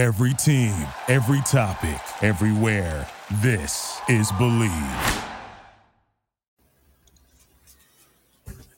Every 0.00 0.32
team, 0.32 0.74
every 1.08 1.42
topic, 1.42 2.00
everywhere. 2.22 3.06
This 3.42 4.00
is 4.08 4.32
Bleav. 4.32 5.24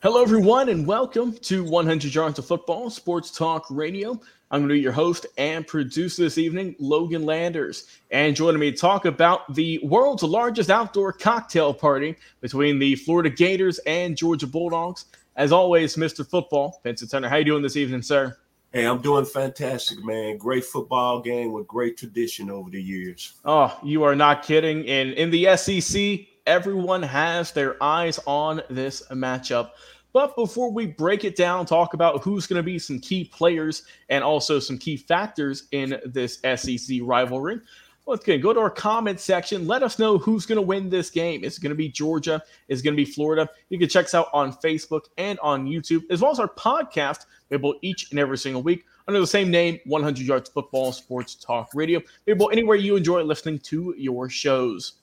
Hello, 0.03 0.21
everyone, 0.21 0.69
and 0.69 0.85
welcome 0.85 1.33
to 1.35 1.63
100 1.63 2.13
Yards 2.13 2.41
of 2.41 2.47
Football 2.47 2.91
Sports 2.91 3.31
Talk 3.31 3.67
Radio. 3.71 4.21
I'm 4.51 4.63
going 4.63 4.71
to 4.71 4.75
be 4.75 4.81
your 4.81 4.91
host 4.91 5.27
and 5.39 5.65
producer 5.65 6.23
this 6.23 6.39
evening, 6.39 6.75
Logan 6.81 7.25
Landers. 7.25 7.87
And 8.11 8.35
joining 8.35 8.59
me 8.59 8.73
to 8.73 8.77
talk 8.77 9.05
about 9.05 9.55
the 9.55 9.79
world's 9.85 10.25
largest 10.25 10.71
outdoor 10.71 11.13
cocktail 11.13 11.73
party 11.73 12.17
between 12.41 12.81
the 12.81 12.97
Florida 12.97 13.31
Gators 13.31 13.79
and 13.87 14.17
Georgia 14.17 14.49
Bulldogs. 14.49 15.05
As 15.37 15.53
always, 15.53 15.95
Mr. 15.95 16.29
Football, 16.29 16.81
Vincent 16.83 17.13
Turner. 17.13 17.29
How 17.29 17.37
you 17.37 17.45
doing 17.45 17.63
this 17.63 17.77
evening, 17.77 18.03
sir? 18.03 18.37
Hey, 18.73 18.87
I'm 18.87 19.03
doing 19.03 19.27
fantastic, 19.27 20.03
man. 20.03 20.39
Great 20.39 20.65
football 20.65 21.21
game 21.21 21.53
with 21.53 21.67
great 21.67 21.99
tradition 21.99 22.49
over 22.49 22.71
the 22.71 22.83
years. 22.83 23.35
Oh, 23.45 23.79
you 23.83 24.03
are 24.03 24.17
not 24.17 24.43
kidding. 24.43 24.89
And 24.89 25.13
in 25.13 25.31
the 25.31 25.55
SEC, 25.59 26.21
everyone 26.47 27.03
has 27.03 27.53
their 27.53 27.83
eyes 27.83 28.19
on 28.27 28.63
this 28.71 29.03
matchup. 29.11 29.73
But 30.15 30.35
before 30.37 30.73
we 30.73 30.87
break 30.87 31.25
it 31.25 31.37
down, 31.37 31.67
talk 31.67 31.93
about 31.93 32.23
who's 32.23 32.47
going 32.47 32.61
to 32.61 32.63
be 32.63 32.79
some 32.79 32.99
key 32.99 33.25
players 33.25 33.83
and 34.09 34.25
also 34.25 34.59
some 34.59 34.79
key 34.79 34.97
factors 34.97 35.69
in 35.73 36.01
this 36.07 36.41
SEC 36.57 37.01
rivalry, 37.03 37.61
let's 38.07 38.25
go. 38.25 38.39
Go 38.39 38.53
to 38.53 38.61
our 38.61 38.71
comment 38.71 39.21
section. 39.21 39.67
Let 39.67 39.83
us 39.83 39.99
know 39.99 40.19
who's 40.19 40.47
going 40.47 40.57
to 40.57 40.63
win 40.63 40.91
this 40.91 41.11
game. 41.11 41.45
Is 41.45 41.57
it 41.57 41.61
going 41.61 41.71
to 41.71 41.77
be 41.77 41.89
Georgia? 41.89 42.43
Is 42.69 42.81
it 42.81 42.85
going 42.85 42.97
to 42.97 43.05
be 43.05 43.11
Florida? 43.11 43.49
You 43.69 43.79
can 43.79 43.89
check 43.89 44.07
us 44.07 44.15
out 44.15 44.29
on 44.33 44.53
Facebook 44.55 45.03
and 45.19 45.39
on 45.41 45.67
YouTube, 45.67 46.03
as 46.11 46.21
well 46.21 46.33
as 46.33 46.39
our 46.39 46.49
podcast 46.49 47.27
available 47.51 47.75
each 47.83 48.11
and 48.11 48.19
every 48.19 48.39
single 48.39 48.63
week 48.63 48.85
under 49.09 49.21
the 49.21 49.27
same 49.27 49.51
name 49.51 49.79
100 49.87 50.25
Yards 50.25 50.51
Football 50.51 50.93
Sports 50.93 51.35
Talk 51.35 51.71
Radio. 51.75 52.01
Available 52.27 52.51
anywhere 52.53 52.77
you 52.77 52.97
enjoy 52.97 53.23
listening 53.23 53.59
to 53.61 53.95
your 53.97 54.29
shows. 54.29 54.95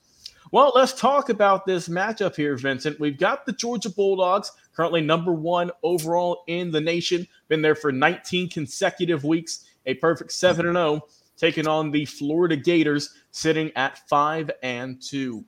Well, 0.52 0.72
let's 0.74 0.92
talk 0.92 1.28
about 1.28 1.64
this 1.64 1.88
matchup 1.88 2.34
here, 2.34 2.56
Vincent. 2.56 2.98
We've 2.98 3.18
got 3.18 3.46
the 3.46 3.52
Georgia 3.52 3.90
Bulldogs, 3.90 4.50
currently 4.74 5.00
number 5.00 5.32
one 5.32 5.70
overall 5.84 6.42
in 6.48 6.72
the 6.72 6.80
nation, 6.80 7.28
been 7.48 7.62
there 7.62 7.76
for 7.76 7.92
19 7.92 8.48
consecutive 8.48 9.22
weeks, 9.22 9.66
a 9.86 9.94
perfect 9.94 10.32
7 10.32 10.66
and 10.66 10.76
0 10.76 11.02
taking 11.40 11.66
on 11.66 11.90
the 11.90 12.04
Florida 12.04 12.54
Gators, 12.54 13.14
sitting 13.30 13.72
at 13.74 14.06
five 14.08 14.50
and 14.62 15.00
two. 15.00 15.44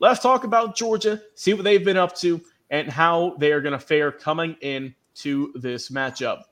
Let's 0.00 0.20
talk 0.20 0.44
about 0.44 0.76
Georgia, 0.76 1.22
see 1.36 1.54
what 1.54 1.62
they've 1.62 1.84
been 1.84 1.96
up 1.96 2.16
to, 2.16 2.40
and 2.70 2.90
how 2.90 3.36
they 3.38 3.52
are 3.52 3.60
going 3.60 3.78
to 3.78 3.78
fare 3.78 4.10
coming 4.10 4.56
in 4.60 4.94
to 5.16 5.52
this 5.54 5.90
matchup. 5.90 6.42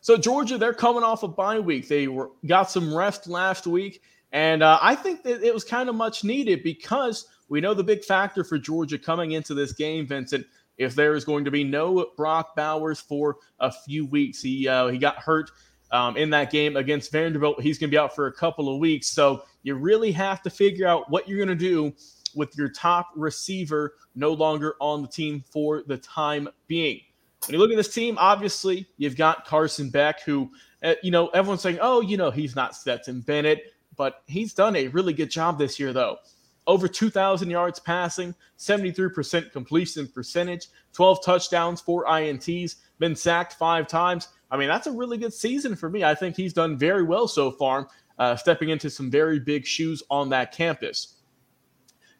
So 0.00 0.16
Georgia, 0.16 0.56
they're 0.56 0.72
coming 0.72 1.02
off 1.02 1.22
a 1.22 1.28
bye 1.28 1.60
week. 1.60 1.86
They 1.86 2.08
were 2.08 2.30
got 2.46 2.70
some 2.70 2.94
rest 2.94 3.28
last 3.28 3.66
week, 3.66 4.02
and 4.32 4.62
uh, 4.62 4.78
I 4.80 4.94
think 4.94 5.22
that 5.24 5.46
it 5.46 5.52
was 5.52 5.64
kind 5.64 5.88
of 5.88 5.94
much 5.94 6.24
needed 6.24 6.62
because 6.62 7.26
we 7.48 7.60
know 7.60 7.74
the 7.74 7.84
big 7.84 8.04
factor 8.04 8.42
for 8.42 8.58
Georgia 8.58 8.98
coming 8.98 9.32
into 9.32 9.52
this 9.52 9.72
game, 9.72 10.06
Vincent. 10.06 10.46
If 10.78 10.94
there 10.94 11.14
is 11.14 11.24
going 11.24 11.44
to 11.44 11.50
be 11.50 11.62
no 11.62 12.06
Brock 12.16 12.56
Bowers 12.56 12.98
for 12.98 13.36
a 13.60 13.70
few 13.70 14.06
weeks, 14.06 14.40
he 14.40 14.66
uh, 14.66 14.88
he 14.88 14.96
got 14.96 15.16
hurt 15.16 15.50
um, 15.92 16.16
in 16.16 16.30
that 16.30 16.50
game 16.50 16.76
against 16.76 17.12
Vanderbilt. 17.12 17.60
He's 17.60 17.78
going 17.78 17.90
to 17.90 17.94
be 17.94 17.98
out 17.98 18.14
for 18.14 18.26
a 18.26 18.32
couple 18.32 18.72
of 18.72 18.80
weeks. 18.80 19.08
So 19.08 19.44
you 19.62 19.74
really 19.76 20.10
have 20.12 20.42
to 20.42 20.50
figure 20.50 20.86
out 20.86 21.10
what 21.10 21.28
you're 21.28 21.38
going 21.38 21.48
to 21.48 21.54
do 21.54 21.92
with 22.34 22.56
your 22.56 22.68
top 22.68 23.10
receiver 23.14 23.94
no 24.14 24.32
longer 24.32 24.74
on 24.80 25.02
the 25.02 25.08
team 25.08 25.44
for 25.50 25.82
the 25.86 25.98
time 25.98 26.48
being. 26.66 27.00
When 27.46 27.54
you 27.54 27.58
look 27.58 27.70
at 27.70 27.76
this 27.76 27.92
team, 27.92 28.16
obviously 28.18 28.86
you've 28.96 29.16
got 29.16 29.46
Carson 29.46 29.90
Beck, 29.90 30.22
who, 30.22 30.50
uh, 30.82 30.94
you 31.02 31.10
know, 31.10 31.28
everyone's 31.28 31.60
saying, 31.60 31.78
oh, 31.80 32.00
you 32.00 32.16
know, 32.16 32.30
he's 32.30 32.56
not 32.56 32.74
Stetson 32.74 33.20
Bennett, 33.20 33.72
but 33.96 34.22
he's 34.26 34.54
done 34.54 34.76
a 34.76 34.88
really 34.88 35.12
good 35.12 35.30
job 35.30 35.58
this 35.58 35.78
year, 35.78 35.92
though. 35.92 36.18
Over 36.66 36.86
2,000 36.86 37.50
yards 37.50 37.80
passing, 37.80 38.34
73% 38.58 39.50
completion 39.50 40.06
percentage, 40.06 40.68
12 40.92 41.24
touchdowns, 41.24 41.80
four 41.80 42.04
INTs, 42.06 42.76
been 43.00 43.16
sacked 43.16 43.54
five 43.54 43.88
times. 43.88 44.28
I 44.52 44.58
mean, 44.58 44.68
that's 44.68 44.86
a 44.86 44.92
really 44.92 45.16
good 45.16 45.32
season 45.32 45.74
for 45.74 45.88
me. 45.88 46.04
I 46.04 46.14
think 46.14 46.36
he's 46.36 46.52
done 46.52 46.76
very 46.76 47.02
well 47.02 47.26
so 47.26 47.50
far, 47.50 47.88
uh, 48.18 48.36
stepping 48.36 48.68
into 48.68 48.90
some 48.90 49.10
very 49.10 49.40
big 49.40 49.64
shoes 49.64 50.02
on 50.10 50.28
that 50.28 50.52
campus. 50.52 51.16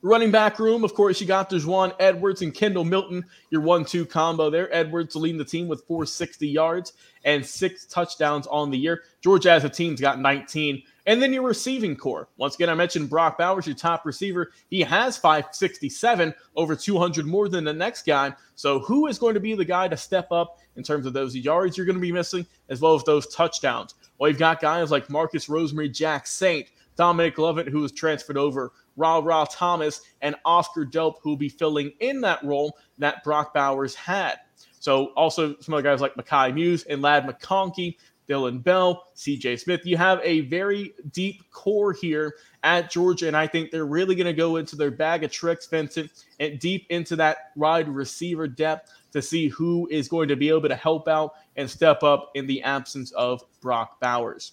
Running 0.05 0.33
back 0.33 0.59
room, 0.59 0.83
of 0.83 0.95
course, 0.95 1.21
you 1.21 1.29
got 1.29 1.49
Daijun 1.49 1.95
Edwards 2.01 2.43
and 2.43 2.53
Kendall 2.53 2.83
Milton, 2.83 3.25
your 3.51 3.61
one-two 3.61 4.05
combo 4.05 4.51
there. 4.51 4.73
Edwards 4.75 5.15
leading 5.15 5.39
the 5.39 5.45
team 5.45 5.69
with 5.69 5.85
460 5.85 6.49
yards 6.49 6.95
and 7.25 7.47
six 7.47 7.87
touchdowns 7.87 8.49
on 8.49 8.73
the 8.73 8.79
year. 8.79 9.03
Georgia 9.21 9.53
as 9.53 9.63
a 9.63 9.69
team's 9.69 10.01
got 10.01 10.19
19. 10.19 10.83
And 11.07 11.23
then 11.23 11.33
your 11.33 11.45
receiving 11.45 11.95
core. 11.95 12.29
Once 12.37 12.57
again, 12.57 12.69
I 12.69 12.75
mentioned 12.75 13.11
Brock 13.11 13.39
Bowers, 13.39 13.69
your 13.69 13.77
top 13.77 14.05
receiver. 14.05 14.51
He 14.71 14.81
has 14.81 15.17
567, 15.17 16.35
over 16.57 16.75
200 16.75 17.25
more 17.25 17.49
than 17.49 17.63
the 17.63 17.73
next 17.73 18.05
guy. 18.05 18.35
So, 18.57 18.81
who 18.81 19.07
is 19.07 19.21
going 19.21 19.35
to 19.35 19.41
be 19.41 19.55
the 19.55 19.65
guy 19.65 19.87
to 19.87 19.97
step 19.97 20.33
up 20.33 20.59
in 20.75 20.83
terms 20.83 21.07
of 21.07 21.13
those 21.13 21.37
yards 21.37 21.77
you're 21.77 21.87
going 21.87 21.97
to 21.97 22.01
be 22.01 22.13
missing, 22.13 22.45
as 22.69 22.81
well 22.81 22.95
as 22.95 23.05
those 23.05 23.33
touchdowns? 23.33 23.95
Well, 24.19 24.31
you've 24.31 24.39
got 24.39 24.61
guys 24.61 24.91
like 24.91 25.11
Marcus 25.11 25.47
Rosemy-Jacksaint, 25.47 26.69
Dominic 26.97 27.39
Lovett, 27.39 27.69
who 27.69 27.81
was 27.81 27.93
transferred 27.93 28.37
over, 28.37 28.73
Rara 28.97 29.47
Thomas, 29.51 30.03
and 30.21 30.37
Oscar 30.45 30.85
Delp, 30.85 31.15
who 31.23 31.31
will 31.31 31.37
be 31.37 31.49
filling 31.49 31.93
in 32.01 32.21
that 32.23 32.43
role 32.45 32.77
that 32.99 33.25
Brock 33.25 33.55
Bowers 33.55 33.95
had. 33.95 34.37
So, 34.81 35.07
also 35.15 35.57
some 35.61 35.75
other 35.75 35.83
guys 35.83 36.01
like 36.01 36.15
Mekhi 36.15 36.55
Mews 36.55 36.83
and 36.85 37.03
Ladd 37.03 37.25
McConkey 37.25 37.97
Dillon 38.27 38.61
Bell, 38.61 39.05
CJ 39.17 39.61
Smith. 39.61 39.83
You 39.85 39.97
have 39.97 40.21
a 40.23 40.43
very 40.43 40.95
deep 41.11 41.51
core 41.51 41.93
here 41.93 42.35
at 42.63 42.91
Georgia, 42.91 43.27
and 43.27 43.37
I 43.37 43.47
think 43.47 43.71
they're 43.71 43.85
really 43.85 44.15
going 44.15 44.27
to 44.27 44.33
go 44.33 44.57
into 44.57 44.77
their 44.77 44.91
bag 44.91 45.25
of 45.25 45.31
tricks, 45.31 45.67
Vincent, 45.67 46.11
and 46.39 46.59
deep 46.59 46.87
into 46.89 47.17
that 47.17 47.51
wide 47.57 47.89
receiver 47.89 48.47
depth 48.47 48.93
to 49.13 49.21
see 49.21 49.49
who 49.49 49.89
is 49.91 50.09
going 50.09 50.29
to 50.29 50.37
be 50.37 50.49
able 50.49 50.69
to 50.69 50.77
help 50.77 51.09
out 51.09 51.35
and 51.57 51.69
step 51.69 52.03
up 52.03 52.31
in 52.35 52.47
the 52.47 52.63
absence 52.63 53.11
of 53.13 53.43
Brock 53.61 54.01
Bowers. 54.01 54.53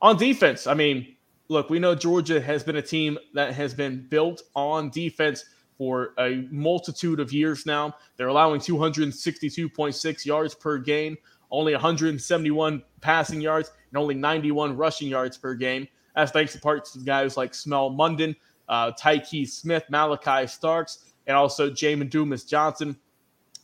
On 0.00 0.16
defense, 0.16 0.66
I 0.66 0.74
mean, 0.74 1.13
look, 1.48 1.70
we 1.70 1.78
know 1.78 1.94
Georgia 1.94 2.40
has 2.40 2.62
been 2.62 2.76
a 2.76 2.82
team 2.82 3.18
that 3.34 3.54
has 3.54 3.74
been 3.74 4.06
built 4.08 4.42
on 4.54 4.90
defense 4.90 5.44
for 5.76 6.14
a 6.18 6.46
multitude 6.50 7.20
of 7.20 7.32
years 7.32 7.66
now. 7.66 7.94
They're 8.16 8.28
allowing 8.28 8.60
262.6 8.60 10.24
yards 10.24 10.54
per 10.54 10.78
game 10.78 11.16
only 11.54 11.72
171 11.72 12.82
passing 13.00 13.40
yards 13.40 13.70
and 13.90 13.98
only 13.98 14.14
91 14.14 14.76
rushing 14.76 15.08
yards 15.08 15.38
per 15.38 15.54
game. 15.54 15.86
That's 16.16 16.32
thanks 16.32 16.52
to 16.52 16.60
parts 16.60 16.96
of 16.96 17.04
guys 17.04 17.36
like 17.36 17.52
Smael 17.52 17.96
Mondon, 17.96 18.34
uh, 18.68 18.92
Tykee 18.92 19.48
Smith, 19.48 19.84
Malaki 19.90 20.48
Starks, 20.50 21.12
and 21.26 21.36
also 21.36 21.70
Jamon 21.70 22.10
Dumas 22.10 22.44
Johnson, 22.44 22.96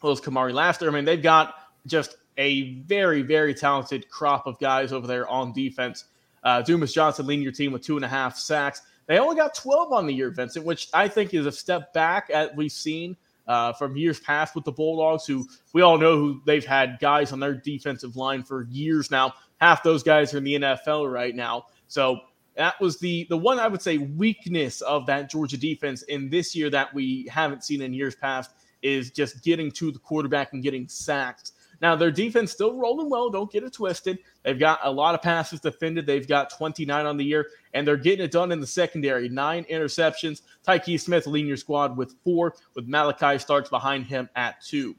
those 0.03 0.21
Kamari 0.21 0.53
Lassiter. 0.53 0.89
I 0.89 0.95
mean, 0.95 1.05
they've 1.05 1.23
got 1.23 1.55
just 1.87 2.17
a 2.39 2.75
very, 2.83 3.23
very 3.23 3.55
talented 3.55 4.09
crop 4.09 4.47
of 4.47 4.59
guys 4.61 4.93
over 4.93 5.07
there 5.07 5.29
on 5.29 5.53
defense. 5.53 6.05
Uh, 6.43 6.63
Dumas 6.63 6.93
Johnson 6.93 7.27
leading 7.27 7.43
your 7.43 7.53
team 7.53 7.73
with 7.73 7.83
two 7.83 7.97
and 7.97 8.05
a 8.05 8.09
half 8.09 8.37
sacks. 8.37 8.83
They 9.07 9.19
only 9.19 9.37
got 9.37 9.55
12 9.55 9.93
on 9.93 10.07
the 10.07 10.15
year, 10.15 10.31
Vincent, 10.31 10.65
which 10.65 10.89
I 10.95 11.09
think 11.09 11.35
is 11.35 11.47
a 11.47 11.53
step 11.53 11.93
back 11.93 12.31
at 12.33 12.55
we've 12.55 12.71
seen 12.71 13.17
uh, 13.47 13.73
from 13.73 13.97
years 13.97 14.21
past 14.21 14.55
with 14.55 14.65
the 14.65 14.73
Bulldogs, 14.73 15.27
who 15.27 15.47
we 15.73 15.83
all 15.83 15.99
know 15.99 16.17
who 16.17 16.41
they've 16.47 16.65
had 16.65 16.99
guys 17.01 17.33
on 17.33 17.41
their 17.41 17.55
defensive 17.55 18.17
line 18.17 18.45
for 18.45 18.69
years 18.71 19.11
now. 19.11 19.35
Half 19.61 19.83
those 19.83 20.03
guys 20.03 20.33
are 20.33 20.39
in 20.39 20.45
the 20.45 20.55
NFL 20.55 21.13
right 21.13 21.35
now. 21.35 21.67
So 21.89 22.21
that 22.57 22.81
was 22.81 22.99
the 22.99 23.27
the 23.29 23.37
one 23.37 23.59
I 23.59 23.67
would 23.67 23.83
say 23.83 23.99
weakness 23.99 24.81
of 24.83 25.07
that 25.07 25.29
Georgia 25.31 25.57
defense 25.57 26.03
in 26.03 26.31
this 26.31 26.55
year 26.55 26.71
that 26.71 26.95
we 26.95 27.27
haven't 27.31 27.65
seen 27.65 27.83
in 27.83 27.93
years 27.93 28.15
past 28.15 28.53
is 28.83 29.11
just 29.11 29.43
getting 29.43 29.71
to 29.73 29.91
the 29.91 29.99
quarterback 29.99 30.53
and 30.53 30.63
getting 30.63 30.87
sacked. 30.89 31.53
Now, 31.81 31.97
their 31.97 32.11
defense 32.11 32.53
still 32.53 32.79
rolling 32.79 33.09
well. 33.09 33.31
Don't 33.31 33.51
get 33.51 33.65
it 33.65 33.73
twisted. 33.73 34.19
They've 34.43 34.59
got 34.59 34.81
a 34.83 34.91
lot 34.91 35.15
of 35.15 35.23
passes 35.23 35.61
defended. 35.61 36.07
They've 36.07 36.29
got 36.29 36.51
29 36.51 37.07
on 37.07 37.17
the 37.17 37.25
year, 37.25 37.49
and 37.73 37.87
they're 37.87 37.97
getting 37.97 38.25
it 38.25 38.31
done 38.31 38.53
in 38.53 38.61
the 38.61 38.67
secondary. 38.67 39.29
Nine 39.29 39.65
interceptions. 39.65 40.43
Tyke 40.63 40.99
Smith 40.99 41.27
leading 41.27 41.49
your 41.49 41.57
squad 41.57 41.97
with 41.97 42.15
four, 42.23 42.55
with 42.75 42.87
Malaki 42.87 43.41
Starks 43.41 43.71
behind 43.71 44.07
him 44.07 44.29
at 44.37 44.61
two. 44.63 44.95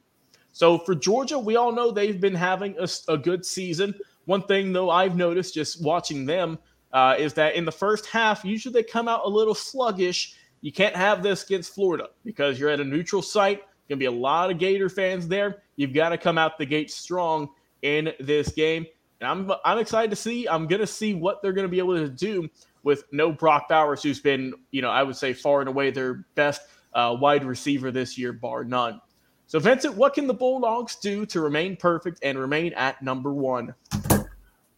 So 0.54 0.80
for 0.80 0.96
Georgia, 0.96 1.38
we 1.38 1.56
all 1.56 1.72
know 1.72 1.92
they've 1.92 2.20
been 2.20 2.36
having 2.36 2.76
a, 2.80 2.88
a 3.08 3.18
good 3.18 3.46
season. 3.46 3.94
One 4.26 4.44
thing, 4.44 4.74
though, 4.74 4.90
I've 4.90 5.16
noticed 5.16 5.54
just 5.54 5.84
watching 5.84 6.26
them 6.26 6.58
uh, 6.94 7.16
is 7.18 7.34
that 7.36 7.56
in 7.56 7.64
the 7.64 7.72
first 7.72 8.08
half, 8.08 8.44
usually 8.44 8.74
they 8.74 8.84
come 8.84 9.08
out 9.08 9.22
a 9.26 9.30
little 9.30 9.56
sluggish. 9.56 10.36
You 10.62 10.72
can't 10.72 10.96
have 10.96 11.24
this 11.24 11.44
against 11.44 11.74
Florida 11.74 12.10
because 12.26 12.60
you're 12.60 12.70
at 12.70 12.80
a 12.80 12.84
neutral 12.84 13.22
site. 13.22 13.62
Going 13.90 14.00
to 14.00 14.04
be 14.04 14.06
a 14.06 14.12
lot 14.12 14.52
of 14.52 14.58
Gator 14.58 14.90
fans 14.90 15.28
there. 15.28 15.64
You've 15.82 15.94
got 15.94 16.10
to 16.10 16.18
come 16.18 16.38
out 16.38 16.60
the 16.60 16.66
gate 16.66 16.92
strong 16.92 17.50
in 17.82 18.14
this 18.20 18.50
game. 18.50 18.86
And 19.20 19.28
I'm 19.28 19.52
I'm 19.66 19.80
excited 19.80 20.12
to 20.12 20.16
see. 20.16 20.48
I'm 20.48 20.68
going 20.68 20.80
to 20.80 20.86
see 20.86 21.16
what 21.16 21.42
they're 21.42 21.54
going 21.54 21.66
to 21.66 21.72
be 21.72 21.80
able 21.80 21.96
to 21.96 22.08
do 22.08 22.48
with 22.84 23.04
no 23.12 23.32
Brock 23.32 23.68
Bowers, 23.68 24.04
who's 24.04 24.20
been, 24.20 24.54
you 24.70 24.84
know, 24.84 24.92
I 24.92 25.02
would 25.02 25.16
say 25.16 25.34
far 25.34 25.60
and 25.60 25.70
away 25.70 25.90
their 25.90 26.26
best 26.36 26.62
uh, 26.94 27.18
wide 27.20 27.44
receiver 27.44 27.90
this 27.90 28.16
year, 28.16 28.32
bar 28.32 28.64
none. 28.64 29.02
So, 29.48 29.58
Vincent, 29.58 29.96
what 29.96 30.14
can 30.14 30.28
the 30.28 30.36
Bulldogs 30.36 30.98
do 30.98 31.26
to 31.26 31.42
remain 31.42 31.76
perfect 31.76 32.20
and 32.22 32.38
remain 32.38 32.74
at 32.74 33.02
number 33.02 33.34
one? 33.34 33.74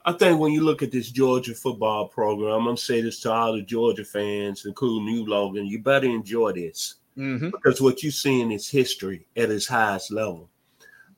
I 0.06 0.14
think 0.14 0.40
when 0.40 0.54
you 0.54 0.62
look 0.62 0.82
at 0.82 0.92
this 0.92 1.12
Georgia 1.12 1.54
football 1.54 2.08
program, 2.08 2.54
I'm 2.54 2.64
gonna 2.64 2.78
say 2.78 3.02
this 3.02 3.20
to 3.22 3.32
all 3.32 3.54
the 3.54 3.62
Georgia 3.62 4.06
fans, 4.06 4.66
including 4.66 5.14
you, 5.14 5.26
Logan. 5.26 5.66
You 5.66 5.80
better 5.80 6.08
enjoy 6.08 6.54
this 6.54 6.96
Mm-hmm. 7.18 7.52
because 7.52 7.80
what 7.80 8.02
you're 8.02 8.12
seeing 8.12 8.52
is 8.52 8.68
history 8.68 9.28
at 9.38 9.52
its 9.52 9.68
highest 9.68 10.12
level. 10.12 10.50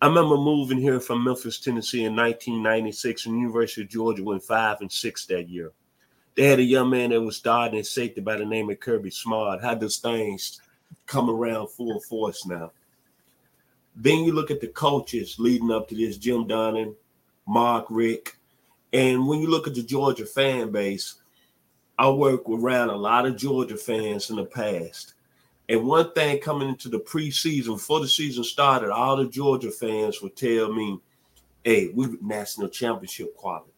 I 0.06 0.08
remember 0.08 0.38
moving 0.38 0.78
here 0.78 1.00
from 1.00 1.24
Memphis, 1.24 1.58
Tennessee 1.58 2.04
in 2.04 2.16
1996, 2.16 3.26
and 3.26 3.34
the 3.34 3.40
University 3.40 3.82
of 3.82 3.90
Georgia 3.90 4.24
went 4.24 4.44
five 4.44 4.80
and 4.82 4.92
six 4.92 5.26
that 5.26 5.50
year. 5.50 5.72
They 6.36 6.44
had 6.44 6.60
a 6.60 6.64
young 6.64 6.92
man 6.92 7.10
that 7.10 7.20
was 7.20 7.38
starting 7.38 7.80
at 7.80 7.88
safety 7.88 8.22
by 8.22 8.38
the 8.38 8.46
name 8.46 8.70
of 8.70 8.80
Kirby 8.80 9.10
Smart. 9.10 9.64
How 9.64 9.74
those 9.74 9.98
things 9.98 10.62
come 11.08 11.28
around 11.28 11.70
full 11.70 12.00
force 12.02 12.46
now. 12.46 12.72
Then 13.96 14.24
you 14.24 14.32
look 14.32 14.52
at 14.52 14.62
the 14.62 14.68
coaches 14.68 15.40
leading 15.40 15.72
up 15.72 15.88
to 15.88 15.96
this: 15.96 16.18
Jim 16.18 16.48
Donnan, 16.48 16.94
Mark 17.48 17.88
Richt, 17.90 18.36
and 18.94 19.28
when 19.28 19.42
you 19.42 19.48
look 19.48 19.66
at 19.66 19.74
the 19.74 19.82
Georgia 19.82 20.28
fan 20.28 20.70
base, 20.72 21.16
I 21.98 22.12
worked 22.12 22.48
around 22.48 22.92
a 22.92 22.96
lot 22.96 23.26
of 23.26 23.38
Georgia 23.38 23.76
fans 23.76 24.30
in 24.30 24.36
the 24.36 24.46
past. 24.46 25.15
And 25.68 25.88
one 25.88 26.12
thing 26.14 26.40
coming 26.40 26.70
into 26.70 26.90
the 26.90 27.00
preseason, 27.00 27.78
before 27.78 28.00
the 28.00 28.08
season 28.08 28.44
started, 28.44 28.92
all 28.92 29.18
the 29.18 29.26
Georgia 29.26 29.72
fans 29.72 30.22
would 30.22 30.36
tell 30.36 30.72
me, 30.72 31.00
hey, 31.64 31.90
we're 31.94 32.18
national 32.22 32.70
championship 32.70 33.36
quality. 33.36 33.72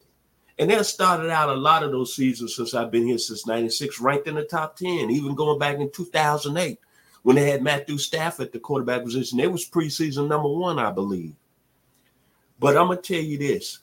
And 0.60 0.70
that 0.72 0.86
started 0.86 1.30
out 1.30 1.50
a 1.50 1.54
lot 1.56 1.84
of 1.84 1.92
those 1.92 2.16
seasons 2.16 2.56
since 2.56 2.74
I've 2.74 2.92
been 2.92 3.08
here 3.08 3.20
since 3.20 3.46
96, 3.46 4.02
ranked 4.02 4.28
in 4.28 4.36
the 4.36 4.44
top 4.44 4.76
10, 4.76 5.10
even 5.12 5.36
going 5.36 5.60
back 5.60 5.78
in 5.78 5.90
2008 5.92 6.80
when 7.24 7.36
they 7.36 7.50
had 7.50 7.62
Matthew 7.62 7.98
Stafford 7.98 8.48
at 8.48 8.54
the 8.54 8.60
quarterback 8.60 9.04
position. 9.04 9.38
They 9.38 9.48
was 9.48 9.70
preseason 9.70 10.28
number 10.28 10.50
one, 10.50 10.80
I 10.80 10.92
believe. 10.92 11.36
But 12.60 12.76
I'm 12.76 12.88
going 12.88 13.02
to 13.02 13.14
tell 13.14 13.24
you 13.24 13.38
this. 13.38 13.80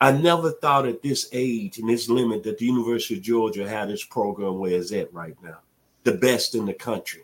I 0.00 0.12
never 0.12 0.52
thought 0.52 0.86
at 0.86 1.02
this 1.02 1.28
age 1.32 1.78
and 1.78 1.88
this 1.90 2.08
limit 2.08 2.42
that 2.44 2.56
the 2.56 2.64
University 2.64 3.16
of 3.16 3.22
Georgia 3.22 3.68
had 3.68 3.90
this 3.90 4.04
program 4.04 4.58
where 4.58 4.72
it's 4.72 4.92
at 4.92 5.12
right 5.12 5.36
now 5.42 5.58
the 6.04 6.12
best 6.12 6.54
in 6.54 6.66
the 6.66 6.74
country, 6.74 7.22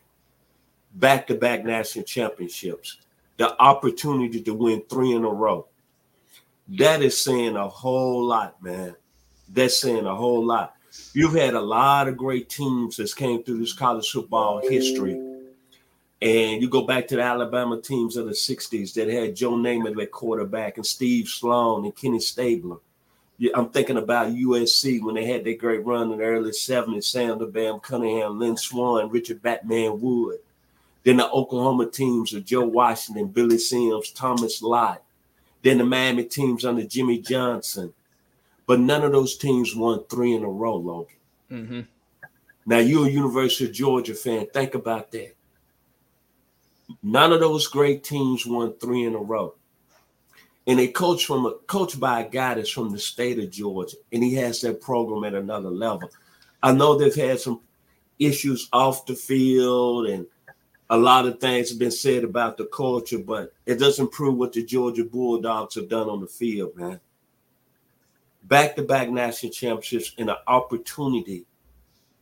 back 0.94 1.26
to 1.26 1.34
back 1.34 1.64
national 1.64 2.04
championships, 2.04 2.98
the 3.36 3.60
opportunity 3.60 4.42
to 4.42 4.54
win 4.54 4.82
three 4.88 5.12
in 5.12 5.24
a 5.24 5.28
row. 5.28 5.66
That 6.68 7.02
is 7.02 7.20
saying 7.20 7.56
a 7.56 7.68
whole 7.68 8.24
lot, 8.24 8.62
man. 8.62 8.96
That's 9.48 9.78
saying 9.78 10.06
a 10.06 10.14
whole 10.14 10.44
lot. 10.44 10.74
You've 11.12 11.34
had 11.34 11.54
a 11.54 11.60
lot 11.60 12.08
of 12.08 12.16
great 12.16 12.48
teams 12.48 12.96
that 12.96 13.14
came 13.14 13.42
through 13.42 13.58
this 13.58 13.72
college 13.72 14.10
football 14.10 14.60
history. 14.66 15.22
And 16.22 16.62
you 16.62 16.68
go 16.68 16.82
back 16.82 17.06
to 17.08 17.16
the 17.16 17.22
Alabama 17.22 17.80
teams 17.80 18.16
of 18.16 18.26
the 18.26 18.32
60s 18.32 18.94
that 18.94 19.08
had 19.08 19.36
Joe 19.36 19.52
Namath 19.52 20.02
at 20.02 20.10
quarterback 20.10 20.76
and 20.76 20.86
Steve 20.86 21.28
Sloan 21.28 21.84
and 21.84 21.94
Kenny 21.94 22.20
Stabler. 22.20 22.78
Yeah, 23.38 23.52
I'm 23.54 23.68
thinking 23.68 23.98
about 23.98 24.32
USC 24.32 25.02
when 25.02 25.14
they 25.14 25.26
had 25.26 25.44
their 25.44 25.56
great 25.56 25.84
run 25.84 26.10
in 26.10 26.18
the 26.18 26.24
early 26.24 26.52
70s, 26.52 27.04
Sandler, 27.04 27.52
Bam 27.52 27.80
Cunningham, 27.80 28.38
Lynn 28.38 28.56
Swann, 28.56 29.10
Richard 29.10 29.42
Batman 29.42 30.00
Wood. 30.00 30.38
Then 31.04 31.18
the 31.18 31.30
Oklahoma 31.30 31.86
teams 31.90 32.32
of 32.32 32.46
Joe 32.46 32.64
Washington, 32.64 33.28
Billy 33.28 33.58
Sims, 33.58 34.10
Thomas 34.10 34.62
Lott. 34.62 35.02
Then 35.62 35.78
the 35.78 35.84
Miami 35.84 36.24
teams 36.24 36.64
under 36.64 36.84
Jimmy 36.84 37.18
Johnson. 37.18 37.92
But 38.66 38.80
none 38.80 39.04
of 39.04 39.12
those 39.12 39.36
teams 39.36 39.76
won 39.76 40.04
three 40.04 40.34
in 40.34 40.42
a 40.42 40.48
row, 40.48 40.76
Logan. 40.76 41.16
Mm-hmm. 41.50 41.80
Now 42.64 42.78
you're 42.78 43.06
a 43.06 43.10
University 43.10 43.66
of 43.66 43.72
Georgia 43.72 44.14
fan. 44.14 44.46
Think 44.52 44.74
about 44.74 45.12
that. 45.12 45.34
None 47.02 47.32
of 47.32 47.40
those 47.40 47.68
great 47.68 48.02
teams 48.02 48.46
won 48.46 48.72
three 48.74 49.04
in 49.04 49.14
a 49.14 49.18
row 49.18 49.54
and 50.66 50.78
they 50.78 50.88
coach 50.88 51.26
from 51.26 51.46
a 51.46 51.52
coach 51.66 51.98
by 51.98 52.20
a 52.20 52.28
guy 52.28 52.54
that's 52.54 52.70
from 52.70 52.90
the 52.90 52.98
state 52.98 53.38
of 53.38 53.50
Georgia, 53.50 53.96
and 54.12 54.22
he 54.22 54.34
has 54.34 54.60
that 54.60 54.80
program 54.80 55.24
at 55.24 55.40
another 55.40 55.70
level. 55.70 56.10
I 56.62 56.72
know 56.72 56.96
they've 56.96 57.14
had 57.14 57.40
some 57.40 57.60
issues 58.18 58.68
off 58.72 59.06
the 59.06 59.14
field, 59.14 60.06
and 60.06 60.26
a 60.90 60.96
lot 60.96 61.26
of 61.26 61.40
things 61.40 61.70
have 61.70 61.78
been 61.78 61.90
said 61.90 62.24
about 62.24 62.56
the 62.56 62.66
culture, 62.66 63.18
but 63.18 63.52
it 63.66 63.78
doesn't 63.78 64.12
prove 64.12 64.36
what 64.36 64.52
the 64.52 64.64
Georgia 64.64 65.04
Bulldogs 65.04 65.74
have 65.74 65.88
done 65.88 66.08
on 66.08 66.20
the 66.20 66.26
field, 66.26 66.76
man. 66.76 67.00
Back-to-back 68.44 69.10
national 69.10 69.52
championships 69.52 70.14
and 70.18 70.30
an 70.30 70.36
opportunity 70.46 71.44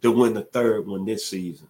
to 0.03 0.11
win 0.11 0.35
the 0.35 0.43
third 0.43 0.87
one 0.87 1.05
this 1.05 1.27
season. 1.27 1.69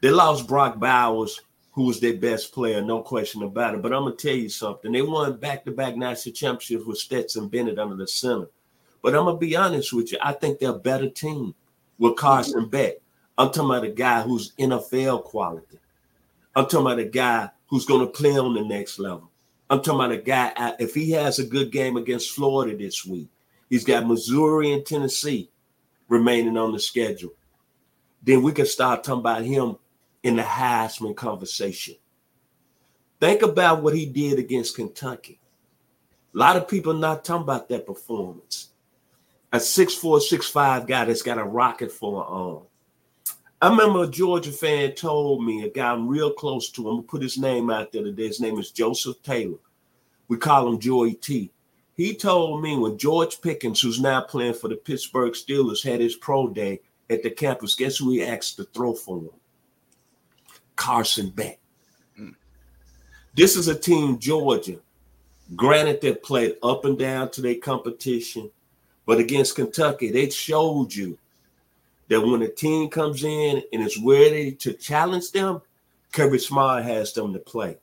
They 0.00 0.10
lost 0.10 0.46
Brock 0.46 0.78
Bowers 0.78 1.40
who 1.78 1.84
was 1.84 2.00
their 2.00 2.16
best 2.16 2.52
player, 2.52 2.82
no 2.82 3.02
question 3.02 3.44
about 3.44 3.72
it. 3.72 3.82
But 3.82 3.92
I'm 3.92 4.02
gonna 4.02 4.16
tell 4.16 4.34
you 4.34 4.48
something. 4.48 4.90
They 4.90 5.00
won 5.00 5.36
back-to-back 5.36 5.96
national 5.96 6.34
championships 6.34 6.84
with 6.84 6.98
Stetson 6.98 7.46
Bennett 7.46 7.78
under 7.78 7.94
the 7.94 8.08
center. 8.08 8.48
But 9.00 9.14
I'm 9.14 9.26
gonna 9.26 9.38
be 9.38 9.54
honest 9.54 9.92
with 9.92 10.10
you. 10.10 10.18
I 10.20 10.32
think 10.32 10.58
they're 10.58 10.70
a 10.70 10.78
better 10.80 11.08
team 11.08 11.54
with 12.00 12.16
Carson 12.16 12.68
Beck. 12.68 12.94
I'm 13.38 13.52
talking 13.52 13.70
about 13.70 13.84
a 13.84 13.90
guy 13.90 14.22
who's 14.22 14.54
NFL 14.58 15.22
quality. 15.22 15.78
I'm 16.56 16.64
talking 16.64 16.80
about 16.80 16.98
a 16.98 17.04
guy 17.04 17.48
who's 17.68 17.86
gonna 17.86 18.08
play 18.08 18.36
on 18.36 18.54
the 18.54 18.64
next 18.64 18.98
level. 18.98 19.30
I'm 19.70 19.80
talking 19.80 20.00
about 20.00 20.10
a 20.10 20.16
guy. 20.20 20.74
If 20.80 20.94
he 20.94 21.12
has 21.12 21.38
a 21.38 21.46
good 21.46 21.70
game 21.70 21.96
against 21.96 22.32
Florida 22.32 22.76
this 22.76 23.06
week, 23.06 23.28
he's 23.70 23.84
got 23.84 24.04
Missouri 24.04 24.72
and 24.72 24.84
Tennessee 24.84 25.48
remaining 26.08 26.56
on 26.56 26.72
the 26.72 26.80
schedule. 26.80 27.34
Then 28.20 28.42
we 28.42 28.50
can 28.50 28.66
start 28.66 29.04
talking 29.04 29.20
about 29.20 29.44
him 29.44 29.76
in 30.28 30.36
the 30.36 30.42
Heisman 30.42 31.16
conversation. 31.16 31.96
Think 33.18 33.42
about 33.42 33.82
what 33.82 33.94
he 33.94 34.06
did 34.06 34.38
against 34.38 34.76
Kentucky. 34.76 35.40
A 36.34 36.38
lot 36.38 36.56
of 36.56 36.68
people 36.68 36.92
not 36.92 37.24
talking 37.24 37.42
about 37.42 37.68
that 37.70 37.86
performance. 37.86 38.68
A 39.52 39.56
6'4, 39.56 40.20
6'5 40.20 40.86
guy 40.86 41.06
that's 41.06 41.22
got 41.22 41.38
a 41.38 41.44
rocket 41.44 41.90
for 41.90 42.20
an 42.20 42.26
arm. 42.28 42.62
I 43.60 43.70
remember 43.70 44.04
a 44.04 44.06
Georgia 44.06 44.52
fan 44.52 44.92
told 44.92 45.42
me, 45.42 45.64
a 45.64 45.70
guy 45.70 45.90
I'm 45.90 46.06
real 46.06 46.32
close 46.32 46.70
to, 46.72 46.88
I'm 46.88 46.96
gonna 46.96 47.02
put 47.08 47.22
his 47.22 47.38
name 47.38 47.70
out 47.70 47.90
there 47.90 48.04
today. 48.04 48.26
His 48.26 48.40
name 48.40 48.58
is 48.58 48.70
Joseph 48.70 49.20
Taylor. 49.22 49.58
We 50.28 50.36
call 50.36 50.68
him 50.68 50.78
Joy 50.78 51.14
T. 51.14 51.50
He 51.96 52.14
told 52.14 52.62
me 52.62 52.76
when 52.76 52.98
George 52.98 53.40
Pickens, 53.40 53.80
who's 53.80 53.98
now 54.00 54.20
playing 54.20 54.54
for 54.54 54.68
the 54.68 54.76
Pittsburgh 54.76 55.32
Steelers, 55.32 55.82
had 55.82 56.00
his 56.00 56.14
pro 56.14 56.48
day 56.48 56.80
at 57.10 57.22
the 57.22 57.30
campus, 57.30 57.74
guess 57.74 57.96
who 57.96 58.10
he 58.10 58.22
asked 58.22 58.56
to 58.56 58.64
throw 58.64 58.92
for 58.92 59.18
him? 59.18 59.30
Carson 60.78 61.28
Beck. 61.30 61.58
Mm. 62.18 62.34
This 63.34 63.56
is 63.56 63.68
a 63.68 63.78
team, 63.78 64.18
Georgia. 64.18 64.76
Granted, 65.54 66.00
they 66.00 66.14
played 66.14 66.56
up 66.62 66.84
and 66.84 66.98
down 66.98 67.30
to 67.32 67.42
their 67.42 67.56
competition, 67.56 68.50
but 69.04 69.18
against 69.18 69.56
Kentucky, 69.56 70.10
they 70.10 70.30
showed 70.30 70.94
you 70.94 71.18
that 72.08 72.20
when 72.20 72.42
a 72.42 72.48
team 72.48 72.88
comes 72.88 73.24
in 73.24 73.62
and 73.72 73.82
is 73.82 73.98
ready 73.98 74.52
to 74.52 74.72
challenge 74.72 75.32
them, 75.32 75.60
Kirby 76.12 76.38
Smart 76.38 76.84
has 76.84 77.12
them 77.12 77.32
to 77.32 77.38
play. 77.38 77.76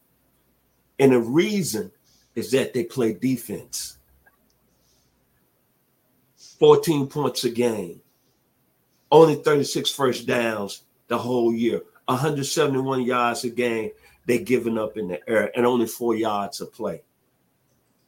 And 0.98 1.12
the 1.12 1.20
reason 1.20 1.92
is 2.34 2.52
that 2.52 2.74
they 2.74 2.86
play 2.86 3.14
defense. 3.14 3.98
14 6.60 7.08
points 7.08 7.44
a 7.44 7.50
game, 7.50 8.00
only 9.12 9.36
36 9.36 9.92
first 9.92 10.26
downs 10.26 10.84
the 11.08 11.18
whole 11.18 11.54
year. 11.54 11.82
171 12.06 13.04
yards 13.04 13.44
a 13.44 13.50
game 13.50 13.92
they're 14.26 14.40
giving 14.40 14.78
up 14.78 14.98
in 14.98 15.08
the 15.08 15.30
air 15.30 15.52
and 15.56 15.66
only 15.66 15.88
four 15.88 16.16
yards 16.16 16.62
of 16.62 16.74
play. 16.74 17.02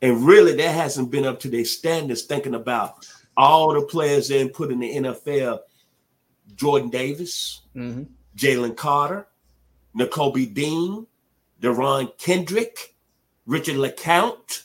And 0.01 0.25
really, 0.25 0.55
that 0.55 0.75
hasn't 0.75 1.11
been 1.11 1.25
up 1.25 1.39
to 1.41 1.49
their 1.49 1.65
standards, 1.65 2.23
thinking 2.23 2.55
about 2.55 3.07
all 3.35 3.73
the 3.73 3.81
players 3.81 4.27
they 4.27 4.47
put 4.47 4.71
in 4.71 4.79
the 4.79 4.95
NFL 4.95 5.59
Jordan 6.55 6.89
Davis, 6.89 7.61
mm-hmm. 7.75 8.03
Jalen 8.35 8.75
Carter, 8.75 9.27
Nakobe 9.97 10.53
Dean, 10.53 11.07
Derion 11.61 12.17
Kendrick, 12.17 12.95
Richard 13.45 13.75
LeCounte, 13.75 14.63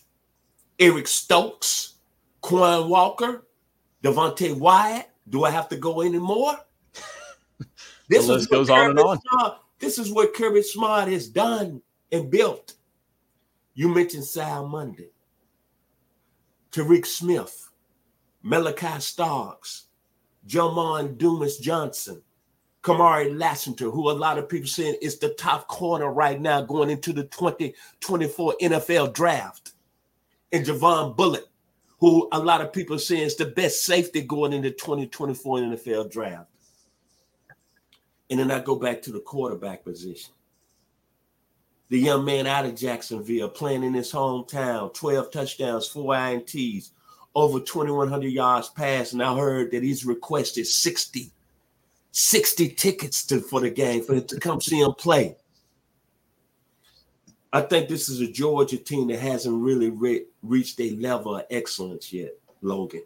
Eric 0.79 1.07
Stokes, 1.07 1.95
Quay 2.43 2.85
Walker, 2.85 3.45
Devonte 4.03 4.57
Wyatt. 4.57 5.09
Do 5.29 5.45
I 5.45 5.51
have 5.51 5.69
to 5.69 5.77
go 5.77 6.03
anymore? 6.03 6.59
This 8.13 8.27
the 8.27 8.35
list 8.35 8.51
goes 8.51 8.69
on 8.69 8.91
and 8.91 8.99
on. 8.99 9.21
Smart, 9.21 9.59
this 9.79 9.99
is 9.99 10.13
what 10.13 10.35
Kirby 10.35 10.63
Smart 10.63 11.09
has 11.09 11.29
done 11.29 11.81
and 12.11 12.31
built. 12.31 12.75
You 13.75 13.89
mentioned 13.89 14.25
Sal 14.25 14.69
Monday, 14.69 15.09
Tariq 16.73 17.07
Smith, 17.07 17.71
Malaki 18.45 19.01
Starks, 19.01 19.87
Jamon 20.47 21.17
Dumas 21.17 21.57
Johnson, 21.57 22.21
Kamari 22.83 23.35
Lassiter, 23.37 23.91
who 23.91 24.11
a 24.11 24.13
lot 24.13 24.37
of 24.37 24.47
people 24.47 24.69
saying 24.69 24.97
is 25.01 25.19
the 25.19 25.31
top 25.31 25.69
corner 25.69 26.13
right 26.13 26.39
now 26.39 26.61
going 26.61 26.91
into 26.91 27.15
the 27.15 27.25
2024 27.25 28.57
NFL 28.61 29.15
draft, 29.15 29.73
and 30.53 30.67
Javon 30.67 31.17
Bullard, 31.17 31.45
who 31.99 32.29
a 32.33 32.39
lot 32.39 32.61
of 32.61 32.75
people 32.75 32.99
saying 32.99 33.23
is 33.23 33.37
the 33.37 33.47
best 33.47 33.85
safety 33.85 34.21
going 34.21 34.53
into 34.53 34.71
2024 34.71 35.59
NFL 35.61 36.11
draft. 36.11 36.52
And 38.33 38.41
then 38.41 38.51
I 38.51 38.61
go 38.61 38.77
back 38.77 39.03
to 39.03 39.13
the 39.13 39.21
quarterback 39.21 39.85
position. 39.85 40.33
the 41.91 41.99
young 41.99 42.25
man 42.25 42.47
out 42.47 42.65
of 42.65 42.75
Jacksonville 42.75 43.51
playing 43.51 43.85
in 43.85 43.93
his 43.93 44.11
hometown, 44.11 44.95
12 44.95 45.31
touchdowns, 45.31 45.87
four 45.87 46.15
INTs, 46.15 46.93
over 47.35 47.61
2,100 47.61 48.29
yards 48.29 48.71
passed. 48.71 49.13
And 49.13 49.23
I 49.23 49.37
heard 49.37 49.71
that 49.73 49.83
he's 49.83 50.07
requested 50.07 50.67
60, 50.67 51.31
60 52.13 52.69
tickets 52.71 53.27
to, 53.27 53.43
for 53.43 53.61
the 53.61 53.69
game 53.69 54.03
for 54.03 54.19
to 54.19 54.41
come 54.41 54.63
see 54.63 54.81
him 54.81 54.95
play. 54.95 55.37
I 57.53 57.61
think 57.61 57.91
this 57.91 58.09
is 58.09 58.23
a 58.23 58.33
Georgia 58.33 58.79
team 58.79 59.09
that 59.09 59.21
hasn't 59.21 59.63
really 59.63 59.91
re- 59.91 60.25
reached 60.43 60.81
a 60.81 60.97
level 60.97 61.37
of 61.37 61.45
excellence 61.51 62.11
yet, 62.15 62.33
Logan. 62.63 63.03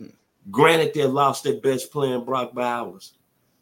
Hmm. 0.00 0.08
Granted, 0.50 0.94
they 0.94 1.04
lost 1.04 1.44
their 1.44 1.60
best 1.60 1.92
player, 1.92 2.18
Brock 2.18 2.54
Bowers, 2.54 3.12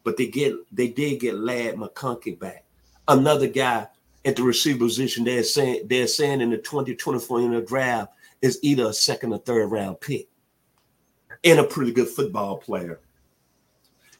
but 0.03 0.17
they 0.17 0.27
get 0.27 0.53
they 0.71 0.87
did 0.87 1.19
get 1.19 1.35
Lad 1.35 1.75
McConkey 1.75 2.37
back. 2.37 2.65
Another 3.07 3.47
guy 3.47 3.87
at 4.25 4.35
the 4.35 4.43
receiver 4.43 4.79
position, 4.79 5.23
they're 5.23 5.43
saying 5.43 5.87
they're 5.87 6.07
saying 6.07 6.41
in 6.41 6.49
the 6.49 6.57
2024 6.57 7.41
in 7.41 7.51
the 7.51 7.61
draft 7.61 8.11
is 8.41 8.59
either 8.61 8.87
a 8.87 8.93
second 8.93 9.33
or 9.33 9.39
third 9.39 9.67
round 9.67 9.99
pick 9.99 10.27
and 11.43 11.59
a 11.59 11.63
pretty 11.63 11.91
good 11.91 12.07
football 12.07 12.57
player. 12.57 12.99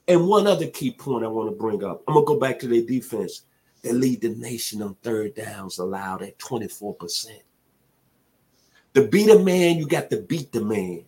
And 0.07 0.27
one 0.27 0.47
other 0.47 0.67
key 0.67 0.91
point 0.91 1.23
I 1.23 1.29
want 1.29 1.49
to 1.49 1.55
bring 1.55 1.83
up, 1.83 2.03
I'm 2.07 2.13
gonna 2.13 2.25
go 2.25 2.39
back 2.39 2.59
to 2.59 2.67
their 2.67 2.81
defense. 2.81 3.43
They 3.81 3.91
lead 3.91 4.21
the 4.21 4.29
nation 4.29 4.81
on 4.81 4.95
third 5.01 5.35
downs 5.35 5.77
allowed 5.77 6.21
at 6.21 6.37
24%. 6.39 7.27
To 8.93 9.07
beat 9.07 9.29
a 9.29 9.39
man, 9.39 9.77
you 9.77 9.87
got 9.87 10.09
to 10.09 10.17
beat 10.17 10.51
the 10.51 10.63
man. 10.63 11.03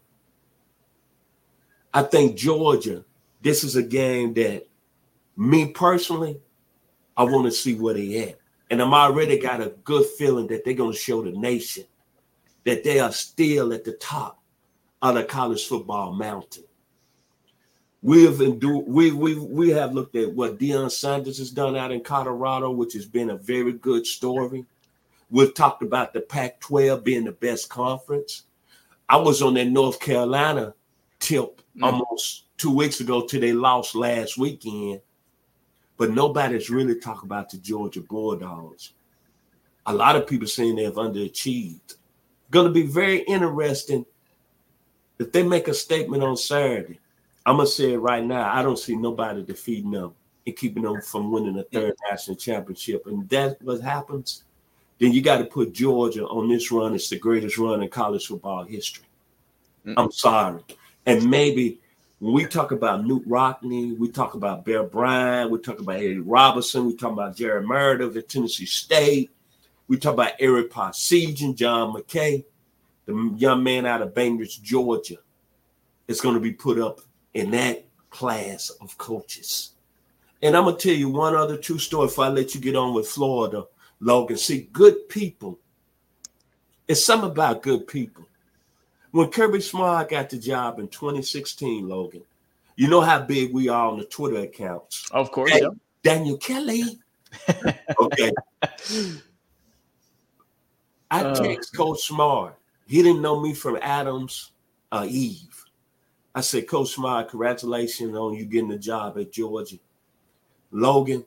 I 1.93 2.03
think 2.03 2.35
Georgia, 2.35 3.05
this 3.45 3.63
is 3.63 3.75
a 3.75 3.83
game 3.83 4.33
that 4.33 4.65
me 5.37 5.67
personally, 5.67 6.39
I 7.15 7.25
want 7.25 7.45
to 7.45 7.51
see 7.51 7.75
where 7.75 7.93
they 7.93 8.29
at. 8.29 8.39
And 8.71 8.81
I'm 8.81 8.95
already 8.95 9.37
got 9.37 9.61
a 9.61 9.75
good 9.83 10.07
feeling 10.17 10.47
that 10.47 10.65
they're 10.65 10.73
going 10.73 10.93
to 10.93 10.97
show 10.97 11.23
the 11.23 11.29
nation 11.29 11.83
that 12.63 12.83
they 12.83 12.99
are 12.99 13.11
still 13.11 13.71
at 13.71 13.83
the 13.83 13.91
top 13.91 14.41
of 15.03 15.13
the 15.13 15.23
college 15.23 15.67
football 15.67 16.11
mountain. 16.11 16.63
We 18.01 18.25
have 18.25 18.41
endured, 18.41 18.85
we 18.87 19.11
we 19.11 19.37
we 19.37 19.69
have 19.69 19.93
looked 19.93 20.15
at 20.15 20.33
what 20.33 20.57
Deion 20.57 20.91
Sanders 20.91 21.37
has 21.37 21.51
done 21.51 21.75
out 21.75 21.91
in 21.91 22.01
Colorado, 22.01 22.71
which 22.71 22.93
has 22.93 23.05
been 23.05 23.29
a 23.29 23.37
very 23.37 23.73
good 23.73 24.07
story. 24.07 24.65
We've 25.29 25.53
talked 25.53 25.83
about 25.83 26.13
the 26.13 26.21
Pac-12 26.21 27.03
being 27.03 27.25
the 27.25 27.31
best 27.31 27.69
conference. 27.69 28.43
I 29.07 29.17
was 29.17 29.43
on 29.43 29.53
that 29.53 29.67
North 29.67 29.99
Carolina 29.99 30.73
tip 31.19 31.61
mm. 31.77 31.83
almost 31.83 32.44
two 32.57 32.75
weeks 32.75 32.99
ago 32.99 33.25
till 33.25 33.41
they 33.41 33.53
lost 33.53 33.95
last 33.95 34.37
weekend. 34.37 35.01
But 35.97 36.11
nobody's 36.11 36.69
really 36.69 36.99
talking 36.99 37.27
about 37.27 37.49
the 37.49 37.57
Georgia 37.57 38.01
Bulldogs. 38.01 38.93
A 39.85 39.93
lot 39.93 40.15
of 40.15 40.27
people 40.27 40.47
saying 40.47 40.75
they've 40.75 40.91
underachieved. 40.91 41.95
Going 42.51 42.67
to 42.67 42.73
be 42.73 42.85
very 42.85 43.19
interesting 43.19 44.05
if 45.19 45.31
they 45.31 45.43
make 45.43 45.67
a 45.67 45.73
statement 45.73 46.23
on 46.23 46.35
Saturday. 46.35 46.99
I'm 47.45 47.57
gonna 47.57 47.67
say 47.67 47.93
it 47.93 47.97
right 47.97 48.23
now. 48.23 48.51
I 48.51 48.63
don't 48.63 48.79
see 48.79 48.95
nobody 48.95 49.43
defeating 49.43 49.91
them 49.91 50.13
and 50.47 50.55
keeping 50.55 50.83
them 50.83 51.01
from 51.01 51.31
winning 51.31 51.57
a 51.59 51.63
third 51.63 51.93
national 52.09 52.37
championship. 52.37 53.05
And 53.05 53.29
that's 53.29 53.61
what 53.61 53.81
happens. 53.81 54.43
Then 54.99 55.11
you 55.11 55.21
got 55.21 55.37
to 55.39 55.45
put 55.45 55.73
Georgia 55.73 56.25
on 56.25 56.49
this 56.49 56.71
run. 56.71 56.95
It's 56.95 57.09
the 57.09 57.19
greatest 57.19 57.57
run 57.57 57.83
in 57.83 57.89
college 57.89 58.25
football 58.25 58.63
history. 58.63 59.05
Mm-hmm. 59.85 59.99
I'm 59.99 60.11
sorry. 60.11 60.63
And 61.05 61.29
maybe 61.29 61.79
when 62.19 62.33
we 62.33 62.45
talk 62.45 62.71
about 62.71 63.03
Knute 63.03 63.25
Rockne, 63.27 63.97
we 63.97 64.09
talk 64.09 64.35
about 64.35 64.63
Bear 64.63 64.83
Bryant, 64.83 65.51
we 65.51 65.59
talk 65.59 65.79
about 65.79 65.97
Eddie 65.97 66.19
Robinson, 66.19 66.85
we 66.85 66.95
talk 66.95 67.11
about 67.11 67.35
Jerry 67.35 67.65
Meredith 67.65 68.15
at 68.15 68.29
Tennessee 68.29 68.65
State, 68.65 69.31
we 69.87 69.97
talk 69.97 70.13
about 70.13 70.33
Ara 70.39 70.63
Parseghian, 70.63 71.55
John 71.55 71.93
McKay, 71.93 72.45
the 73.05 73.33
young 73.37 73.63
man 73.63 73.85
out 73.85 74.01
of 74.01 74.15
Bainbridge, 74.15 74.61
Georgia, 74.61 75.17
is 76.07 76.21
going 76.21 76.35
to 76.35 76.41
be 76.41 76.53
put 76.53 76.79
up 76.79 77.01
in 77.33 77.51
that 77.51 77.85
class 78.09 78.69
of 78.81 78.97
coaches. 78.97 79.71
And 80.41 80.55
I'm 80.55 80.65
gonna 80.65 80.77
tell 80.77 80.93
you 80.93 81.09
one 81.09 81.35
other 81.35 81.57
true 81.57 81.79
story 81.79 82.07
if 82.07 82.19
I 82.19 82.27
let 82.29 82.53
you 82.53 82.61
get 82.61 82.75
on 82.75 82.93
with 82.93 83.07
Florida, 83.07 83.65
Logan. 83.99 84.37
See, 84.37 84.69
good 84.71 85.09
people. 85.09 85.59
It's 86.87 87.03
something 87.03 87.31
about 87.31 87.63
good 87.63 87.87
people. 87.87 88.27
When 89.15 89.29
Kirby 89.29 89.61
Smart 89.61 90.09
got 90.09 90.29
the 90.29 90.37
job 90.37 90.77
in 90.77 90.89
2016, 90.89 91.87
Logan, 91.87 92.23
you 92.75 92.89
know 92.89 92.99
how 92.99 93.21
big 93.21 93.53
we 93.53 93.69
are 93.69 93.87
on 93.87 93.97
the 93.97 94.03
Twitter 94.03 94.39
accounts. 94.39 95.09
Of 95.09 95.31
course, 95.31 95.51
hey, 95.51 95.61
yeah. 95.61 95.69
Daniel 96.03 96.35
Kelly. 96.35 96.99
okay. 97.97 98.33
I 101.09 101.23
uh, 101.23 101.33
text 101.33 101.77
Coach 101.77 102.01
Smart. 102.01 102.57
He 102.87 103.01
didn't 103.01 103.21
know 103.21 103.39
me 103.39 103.53
from 103.53 103.79
Adams 103.81 104.51
uh, 104.91 105.07
Eve. 105.07 105.63
I 106.35 106.41
said, 106.41 106.67
Coach 106.67 106.89
Smart, 106.89 107.29
congratulations 107.29 108.17
on 108.17 108.33
you 108.33 108.43
getting 108.43 108.67
the 108.67 108.77
job 108.77 109.17
at 109.17 109.31
Georgia. 109.31 109.77
Logan, 110.71 111.23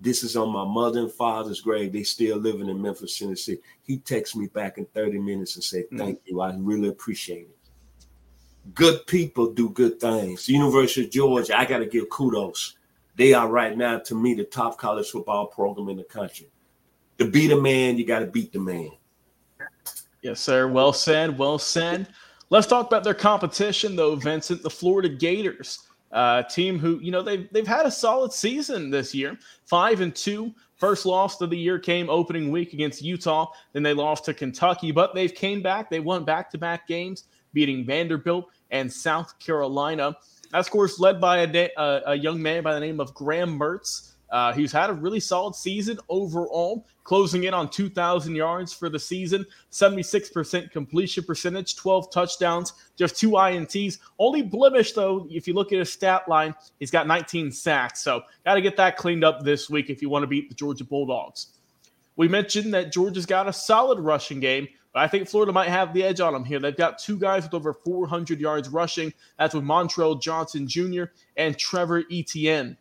this 0.00 0.22
is 0.22 0.36
on 0.36 0.50
my 0.50 0.64
mother 0.64 1.00
and 1.00 1.12
father's 1.12 1.60
grave. 1.60 1.92
They 1.92 2.02
still 2.02 2.38
living 2.38 2.68
in 2.68 2.80
Memphis, 2.80 3.18
Tennessee. 3.18 3.58
He 3.82 3.98
texted 3.98 4.36
me 4.36 4.46
back 4.46 4.78
in 4.78 4.86
30 4.86 5.18
minutes 5.18 5.56
and 5.56 5.64
said, 5.64 5.84
Thank 5.96 6.18
mm. 6.18 6.22
you. 6.26 6.40
I 6.40 6.54
really 6.56 6.88
appreciate 6.88 7.48
it. 7.48 7.56
Good 8.74 9.06
people 9.06 9.52
do 9.52 9.70
good 9.70 10.00
things. 10.00 10.48
University 10.48 11.04
of 11.04 11.10
Georgia, 11.10 11.58
I 11.58 11.66
got 11.66 11.78
to 11.78 11.86
give 11.86 12.08
kudos. 12.08 12.76
They 13.16 13.34
are 13.34 13.48
right 13.48 13.76
now, 13.76 13.98
to 13.98 14.14
me, 14.14 14.34
the 14.34 14.44
top 14.44 14.78
college 14.78 15.10
football 15.10 15.46
program 15.46 15.88
in 15.90 15.96
the 15.98 16.04
country. 16.04 16.48
To 17.18 17.30
beat 17.30 17.50
a 17.50 17.60
man, 17.60 17.98
you 17.98 18.06
got 18.06 18.20
to 18.20 18.26
beat 18.26 18.52
the 18.52 18.60
man. 18.60 18.90
Yes, 20.22 20.40
sir. 20.40 20.68
Well 20.68 20.92
said. 20.92 21.36
Well 21.36 21.58
said. 21.58 22.08
Let's 22.48 22.66
talk 22.66 22.86
about 22.86 23.04
their 23.04 23.14
competition, 23.14 23.96
though, 23.96 24.16
Vincent. 24.16 24.62
The 24.62 24.70
Florida 24.70 25.08
Gators, 25.08 25.80
uh, 26.12 26.42
team 26.44 26.78
who 26.78 26.98
you 27.00 27.10
know 27.10 27.22
they've 27.22 27.48
they've 27.52 27.66
had 27.66 27.86
a 27.86 27.90
solid 27.90 28.32
season 28.32 28.90
this 28.90 29.14
year, 29.14 29.38
five 29.64 30.00
and 30.00 30.14
two. 30.14 30.52
First 30.76 31.04
loss 31.04 31.40
of 31.42 31.50
the 31.50 31.58
year 31.58 31.78
came 31.78 32.08
opening 32.08 32.50
week 32.50 32.72
against 32.72 33.02
Utah. 33.02 33.48
Then 33.74 33.82
they 33.82 33.92
lost 33.92 34.24
to 34.24 34.34
Kentucky, 34.34 34.92
but 34.92 35.14
they've 35.14 35.34
came 35.34 35.60
back. 35.60 35.90
They 35.90 36.00
won 36.00 36.24
back 36.24 36.50
to 36.50 36.58
back 36.58 36.88
games, 36.88 37.24
beating 37.52 37.84
Vanderbilt 37.84 38.46
and 38.70 38.90
South 38.90 39.38
Carolina. 39.38 40.16
That 40.52 40.64
score's 40.64 40.98
led 40.98 41.20
by 41.20 41.40
a, 41.40 41.70
a, 41.76 42.02
a 42.06 42.14
young 42.14 42.40
man 42.40 42.62
by 42.62 42.72
the 42.72 42.80
name 42.80 42.98
of 42.98 43.14
Graham 43.14 43.58
Mertz. 43.58 44.12
Uh, 44.30 44.52
he's 44.52 44.72
had 44.72 44.90
a 44.90 44.92
really 44.92 45.20
solid 45.20 45.54
season 45.54 45.98
overall, 46.08 46.86
closing 47.04 47.44
in 47.44 47.54
on 47.54 47.68
2,000 47.68 48.34
yards 48.34 48.72
for 48.72 48.88
the 48.88 48.98
season, 48.98 49.44
76% 49.72 50.70
completion 50.70 51.24
percentage, 51.24 51.76
12 51.76 52.12
touchdowns, 52.12 52.72
just 52.96 53.18
two 53.18 53.30
INTs. 53.30 53.98
Only 54.18 54.42
blemish, 54.42 54.92
though, 54.92 55.26
if 55.30 55.48
you 55.48 55.54
look 55.54 55.72
at 55.72 55.78
his 55.78 55.92
stat 55.92 56.28
line, 56.28 56.54
he's 56.78 56.90
got 56.90 57.06
19 57.06 57.50
sacks. 57.50 58.02
So, 58.02 58.22
got 58.44 58.54
to 58.54 58.60
get 58.60 58.76
that 58.76 58.96
cleaned 58.96 59.24
up 59.24 59.42
this 59.42 59.68
week 59.68 59.90
if 59.90 60.00
you 60.00 60.08
want 60.08 60.22
to 60.22 60.28
beat 60.28 60.48
the 60.48 60.54
Georgia 60.54 60.84
Bulldogs. 60.84 61.48
We 62.16 62.28
mentioned 62.28 62.74
that 62.74 62.92
Georgia's 62.92 63.26
got 63.26 63.48
a 63.48 63.52
solid 63.52 63.98
rushing 63.98 64.40
game, 64.40 64.68
but 64.92 65.00
I 65.00 65.08
think 65.08 65.28
Florida 65.28 65.52
might 65.52 65.68
have 65.68 65.94
the 65.94 66.04
edge 66.04 66.20
on 66.20 66.32
them 66.32 66.44
here. 66.44 66.58
They've 66.58 66.76
got 66.76 66.98
two 66.98 67.18
guys 67.18 67.44
with 67.44 67.54
over 67.54 67.72
400 67.72 68.40
yards 68.40 68.68
rushing. 68.68 69.12
That's 69.38 69.54
with 69.54 69.64
Montrell 69.64 70.20
Johnson 70.20 70.68
Jr. 70.68 71.04
and 71.36 71.56
Trevor 71.56 72.04
Etienne. 72.12 72.76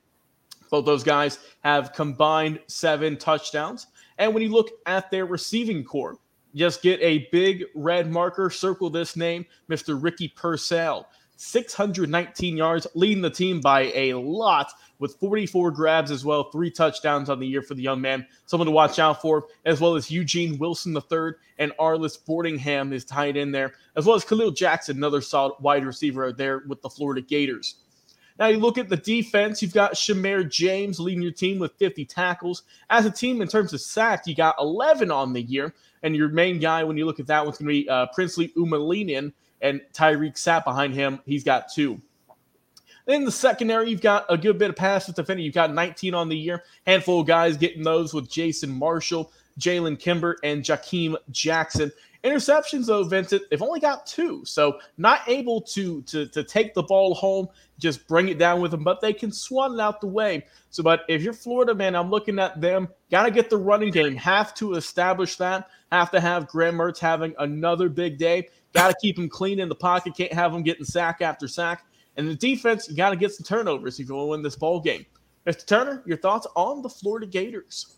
Both 0.70 0.86
those 0.86 1.04
guys 1.04 1.40
have 1.62 1.94
combined 1.94 2.60
seven 2.68 3.18
touchdowns. 3.18 3.88
And 4.18 4.34
when 4.34 4.44
you 4.44 4.50
look 4.50 4.70
at 4.86 5.10
their 5.10 5.26
receiving 5.26 5.84
core, 5.84 6.18
just 6.56 6.82
get 6.82 7.00
a 7.02 7.28
big 7.32 7.66
red 7.76 8.12
marker, 8.12 8.50
circle 8.50 8.90
this 8.90 9.16
name, 9.16 9.46
Mr. 9.70 10.02
Ricky 10.02 10.28
Pearsall. 10.30 11.06
619 11.42 12.58
yards, 12.58 12.86
leading 12.96 13.22
the 13.22 13.30
team 13.30 13.62
by 13.62 13.84
a 13.96 14.14
lot 14.14 14.74
with 15.00 15.16
44 15.22 15.72
grabs 15.72 16.12
as 16.12 16.26
well, 16.26 16.52
three 16.52 16.70
touchdowns 16.70 17.30
on 17.30 17.40
the 17.40 17.48
year 17.48 17.62
for 17.62 17.76
the 17.76 17.82
young 17.82 18.02
man. 18.02 18.28
Someone 18.46 18.66
to 18.66 18.72
watch 18.72 19.00
out 19.00 19.22
for, 19.22 19.46
as 19.64 19.80
well 19.80 19.96
as 19.96 20.12
Eugene 20.12 20.58
Wilson 20.58 20.94
III 20.94 21.32
and 21.58 21.72
Arlis 21.80 22.18
Boardingham 22.22 22.92
is 22.92 23.06
tied 23.06 23.38
in 23.38 23.54
there, 23.54 23.72
as 23.96 24.06
well 24.06 24.18
as 24.18 24.26
Kahleil 24.26 24.54
Jackson, 24.54 24.98
another 24.98 25.22
solid 25.22 25.54
wide 25.62 25.86
receiver 25.86 26.34
there 26.34 26.64
with 26.68 26.82
the 26.82 26.90
Florida 26.90 27.22
Gators. 27.22 27.76
Now 28.40 28.48
you 28.48 28.58
look 28.58 28.78
at 28.78 28.88
the 28.88 28.98
defense, 28.98 29.62
you've 29.62 29.74
got 29.74 29.94
Shemar 29.94 30.50
James 30.50 31.00
leading 31.00 31.22
your 31.22 31.34
team 31.34 31.60
with 31.60 31.74
50 31.74 32.06
tackles. 32.06 32.64
As 32.90 33.06
a 33.06 33.12
team, 33.12 33.42
in 33.42 33.50
terms 33.50 33.74
of 33.74 33.82
sacks, 33.82 34.28
you 34.28 34.36
got 34.36 34.56
11 34.60 35.12
on 35.12 35.34
the 35.34 35.42
year. 35.42 35.74
And 36.04 36.16
your 36.16 36.30
main 36.30 36.60
guy, 36.60 36.86
when 36.86 36.98
you 36.98 37.06
look 37.06 37.20
at 37.20 37.28
that, 37.28 37.44
one's 37.44 37.58
going 37.58 37.68
to 37.68 37.84
be 37.84 37.90
uh, 37.90 38.08
Princely 38.14 38.48
Umanmielen 38.56 39.34
and 39.62 39.82
Tyreak 39.94 40.36
Sapp 40.36 40.64
behind 40.64 40.94
him. 40.94 41.20
He's 41.26 41.44
got 41.44 41.66
two. 41.74 42.02
In 43.08 43.26
the 43.26 43.32
secondary, 43.32 43.90
you've 43.90 44.02
got 44.02 44.26
a 44.30 44.38
good 44.38 44.58
bit 44.58 44.70
of 44.70 44.76
passes 44.78 45.16
defending. 45.16 45.46
You've 45.46 45.56
got 45.56 45.74
19 45.74 46.14
on 46.14 46.30
the 46.30 46.38
year. 46.38 46.64
Handful 46.86 47.22
of 47.22 47.28
guys 47.28 47.58
getting 47.58 47.84
those 47.84 48.14
with 48.14 48.30
Jason 48.30 48.70
Marshall, 48.70 49.34
Jalen 49.60 50.00
Kimber, 50.00 50.38
and 50.44 50.64
Jakeem 50.64 51.16
Jackson. 51.32 51.92
Interceptions, 52.24 52.88
though, 52.88 53.04
Vincent, 53.06 53.44
they've 53.50 53.62
only 53.62 53.80
got 53.80 54.06
two, 54.06 54.44
so 54.44 54.78
not 54.98 55.22
able 55.28 55.62
to 55.62 56.02
to 56.02 56.28
to 56.28 56.44
take 56.44 56.74
the 56.74 56.84
ball 56.84 57.14
home, 57.14 57.48
just 57.78 58.06
bring 58.10 58.28
it 58.28 58.38
down 58.38 58.60
with 58.60 58.72
them, 58.72 58.84
but 58.84 59.00
they 59.00 59.14
can 59.14 59.32
swat 59.32 59.72
it 59.72 59.80
out 59.80 60.02
the 60.02 60.08
way. 60.08 60.46
So, 60.70 60.84
but 60.84 61.04
if 61.08 61.24
you're 61.24 61.32
Florida, 61.32 61.74
man, 61.74 61.96
I'm 61.96 62.10
looking 62.10 62.38
at 62.38 62.60
them. 62.60 62.90
Got 63.10 63.24
to 63.24 63.32
get 63.32 63.50
the 63.50 63.58
running 63.58 63.92
game. 63.92 64.16
Have 64.18 64.54
to 64.56 64.74
establish 64.74 65.38
that. 65.38 65.70
Have 65.94 66.12
to 66.12 66.20
have 66.20 66.48
Graham 66.48 66.76
Mertz 66.76 67.00
having 67.00 67.34
another 67.40 67.88
big 67.88 68.18
day. 68.18 68.50
Got 68.74 68.90
to 68.90 68.96
keep 69.02 69.18
him 69.18 69.30
clean 69.30 69.60
in 69.60 69.70
the 69.70 69.76
pocket. 69.76 70.16
Can't 70.16 70.34
have 70.34 70.54
him 70.54 70.62
getting 70.62 70.86
sack 70.86 71.22
after 71.22 71.48
sack. 71.48 71.86
And 72.18 72.28
the 72.28 72.36
defense, 72.36 72.90
you 72.90 72.98
got 72.98 73.12
to 73.12 73.16
get 73.16 73.32
some 73.32 73.46
turnovers 73.46 73.98
if 73.98 74.10
you 74.10 74.16
want 74.16 74.26
to 74.26 74.30
win 74.32 74.42
this 74.42 74.58
ball 74.58 74.82
game. 74.82 75.06
Mr. 75.48 75.66
Turner, 75.66 76.04
your 76.06 76.18
thoughts 76.18 76.46
on 76.56 76.82
the 76.82 76.90
Florida 76.90 77.26
Gators? 77.26 77.96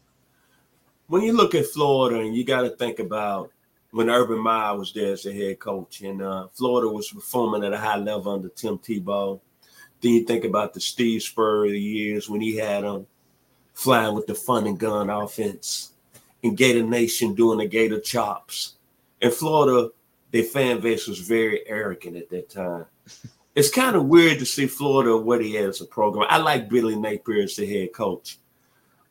When 1.07 1.23
you 1.23 1.33
look 1.33 1.55
at 1.55 1.65
Florida, 1.65 2.19
and 2.19 2.35
you 2.35 2.45
got 2.45 2.61
to 2.61 2.69
think 2.69 2.99
about 2.99 3.51
when 3.91 4.09
Urban 4.09 4.39
Meyer 4.39 4.77
was 4.77 4.93
there 4.93 5.13
as 5.13 5.23
the 5.23 5.33
head 5.33 5.59
coach, 5.59 6.01
and 6.01 6.21
uh, 6.21 6.47
Florida 6.53 6.89
was 6.89 7.11
performing 7.11 7.63
at 7.63 7.73
a 7.73 7.77
high 7.77 7.97
level 7.97 8.33
under 8.33 8.49
Tim 8.49 8.77
Tebow. 8.77 9.39
Then 10.01 10.13
you 10.13 10.25
think 10.25 10.45
about 10.45 10.73
the 10.73 10.79
Steve 10.79 11.21
Spurrier 11.21 11.73
years 11.73 12.29
when 12.29 12.41
he 12.41 12.55
had 12.55 12.83
them 12.83 13.05
flying 13.73 14.15
with 14.15 14.27
the 14.27 14.35
fun 14.35 14.65
and 14.65 14.79
gun 14.79 15.09
offense, 15.09 15.93
and 16.43 16.57
Gator 16.57 16.83
Nation 16.83 17.35
doing 17.35 17.59
the 17.59 17.67
Gator 17.67 17.99
chops. 17.99 18.75
And 19.21 19.33
Florida, 19.33 19.91
their 20.31 20.43
fan 20.43 20.79
base 20.79 21.07
was 21.07 21.19
very 21.19 21.67
arrogant 21.67 22.17
at 22.17 22.29
that 22.29 22.49
time. 22.49 22.85
It's 23.53 23.69
kind 23.69 23.97
of 23.97 24.05
weird 24.05 24.39
to 24.39 24.45
see 24.45 24.65
Florida 24.65 25.17
where 25.17 25.41
he 25.41 25.55
had 25.55 25.65
as 25.65 25.81
a 25.81 25.85
program. 25.85 26.25
I 26.29 26.37
like 26.37 26.69
Billy 26.69 26.95
Napier 26.95 27.43
as 27.43 27.57
the 27.57 27.65
head 27.65 27.91
coach. 27.91 28.37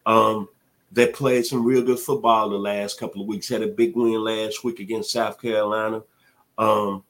Um, 0.07 0.49
they 0.93 1.07
played 1.07 1.47
some 1.47 1.65
real 1.65 1.83
good 1.83 1.99
football 1.99 2.49
the 2.49 2.59
last 2.59 2.99
couple 2.99 3.21
of 3.21 3.29
weeks. 3.29 3.49
Had 3.49 3.63
a 3.63 3.69
big 3.69 3.95
win 3.95 4.23
last 4.23 4.65
week 4.65 4.81
against 4.81 5.13
South 5.13 5.41
Carolina. 5.41 6.03
Um, 6.59 7.05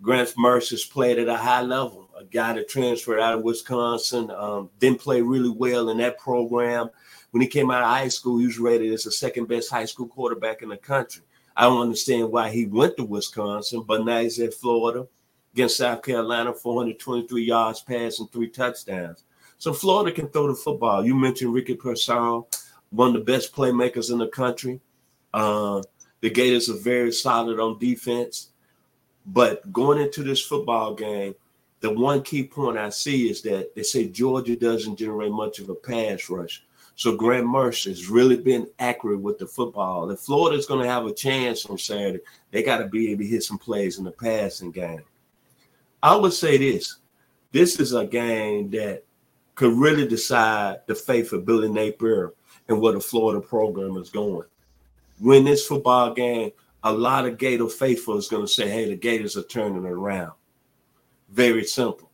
Graham 0.00 0.26
Mertz 0.38 0.90
played 0.90 1.18
at 1.18 1.28
a 1.28 1.36
high 1.36 1.62
level. 1.62 2.10
A 2.18 2.24
guy 2.24 2.52
that 2.54 2.68
transferred 2.68 3.20
out 3.20 3.34
of 3.34 3.44
Wisconsin 3.44 4.30
um, 4.30 4.70
didn't 4.78 5.00
play 5.00 5.20
really 5.20 5.50
well 5.50 5.90
in 5.90 5.98
that 5.98 6.18
program. 6.18 6.90
When 7.30 7.40
he 7.40 7.48
came 7.48 7.70
out 7.70 7.82
of 7.82 7.88
high 7.88 8.08
school, 8.08 8.38
he 8.38 8.46
was 8.46 8.58
rated 8.58 8.92
as 8.92 9.04
the 9.04 9.12
second 9.12 9.48
best 9.48 9.70
high 9.70 9.84
school 9.84 10.06
quarterback 10.06 10.62
in 10.62 10.68
the 10.68 10.76
country. 10.76 11.22
I 11.56 11.64
don't 11.64 11.80
understand 11.80 12.30
why 12.30 12.50
he 12.50 12.66
went 12.66 12.96
to 12.96 13.04
Wisconsin, 13.04 13.84
but 13.86 14.04
now 14.04 14.20
he's 14.20 14.40
at 14.40 14.54
Florida 14.54 15.06
against 15.52 15.76
South 15.76 16.02
Carolina, 16.02 16.52
423 16.52 17.44
yards 17.44 17.82
passing, 17.82 18.28
three 18.28 18.48
touchdowns. 18.48 19.24
So 19.58 19.72
Florida 19.72 20.12
can 20.12 20.28
throw 20.28 20.48
the 20.48 20.54
football. 20.54 21.04
You 21.04 21.14
mentioned 21.14 21.54
Ricky 21.54 21.74
Pearsall 21.74 22.48
one 22.94 23.08
of 23.08 23.14
the 23.14 23.32
best 23.32 23.54
playmakers 23.54 24.12
in 24.12 24.18
the 24.18 24.28
country. 24.28 24.80
Uh, 25.32 25.82
the 26.20 26.30
Gators 26.30 26.70
are 26.70 26.78
very 26.78 27.12
solid 27.12 27.58
on 27.58 27.78
defense. 27.78 28.50
But 29.26 29.72
going 29.72 30.00
into 30.00 30.22
this 30.22 30.40
football 30.40 30.94
game, 30.94 31.34
the 31.80 31.92
one 31.92 32.22
key 32.22 32.44
point 32.44 32.78
I 32.78 32.90
see 32.90 33.28
is 33.28 33.42
that 33.42 33.74
they 33.74 33.82
say 33.82 34.08
Georgia 34.08 34.54
doesn't 34.54 34.96
generate 34.96 35.32
much 35.32 35.58
of 35.58 35.68
a 35.68 35.74
pass 35.74 36.30
rush. 36.30 36.62
So 36.94 37.16
Graham 37.16 37.46
Mertz 37.46 37.86
has 37.86 38.08
really 38.08 38.36
been 38.36 38.68
accurate 38.78 39.20
with 39.20 39.38
the 39.38 39.46
football. 39.46 40.10
If 40.10 40.20
Florida's 40.20 40.66
going 40.66 40.84
to 40.84 40.90
have 40.90 41.06
a 41.06 41.12
chance 41.12 41.66
on 41.66 41.76
Saturday, 41.76 42.20
they 42.52 42.62
got 42.62 42.78
to 42.78 42.86
be 42.86 43.10
able 43.10 43.24
to 43.24 43.28
hit 43.28 43.42
some 43.42 43.58
plays 43.58 43.98
in 43.98 44.04
the 44.04 44.12
passing 44.12 44.70
game. 44.70 45.02
I 46.00 46.14
would 46.14 46.32
say 46.32 46.56
this: 46.56 46.98
this 47.50 47.80
is 47.80 47.92
a 47.92 48.06
game 48.06 48.70
that 48.70 49.02
could 49.56 49.76
really 49.76 50.06
decide 50.06 50.82
the 50.86 50.94
fate 50.94 51.32
of 51.32 51.44
Billy 51.44 51.68
Napier 51.68 52.32
and 52.68 52.80
where 52.80 52.92
the 52.92 53.00
Florida 53.00 53.40
program 53.40 53.96
is 53.96 54.10
going. 54.10 54.46
Win 55.20 55.44
this 55.44 55.66
football 55.66 56.12
game, 56.12 56.50
a 56.82 56.92
lot 56.92 57.26
of 57.26 57.38
Gator 57.38 57.68
faithful 57.68 58.18
is 58.18 58.28
going 58.28 58.44
to 58.44 58.52
say, 58.52 58.68
hey, 58.68 58.88
the 58.88 58.96
Gators 58.96 59.36
are 59.36 59.42
turning 59.42 59.84
around. 59.84 60.32
Very 61.30 61.64
simple. 61.64 62.10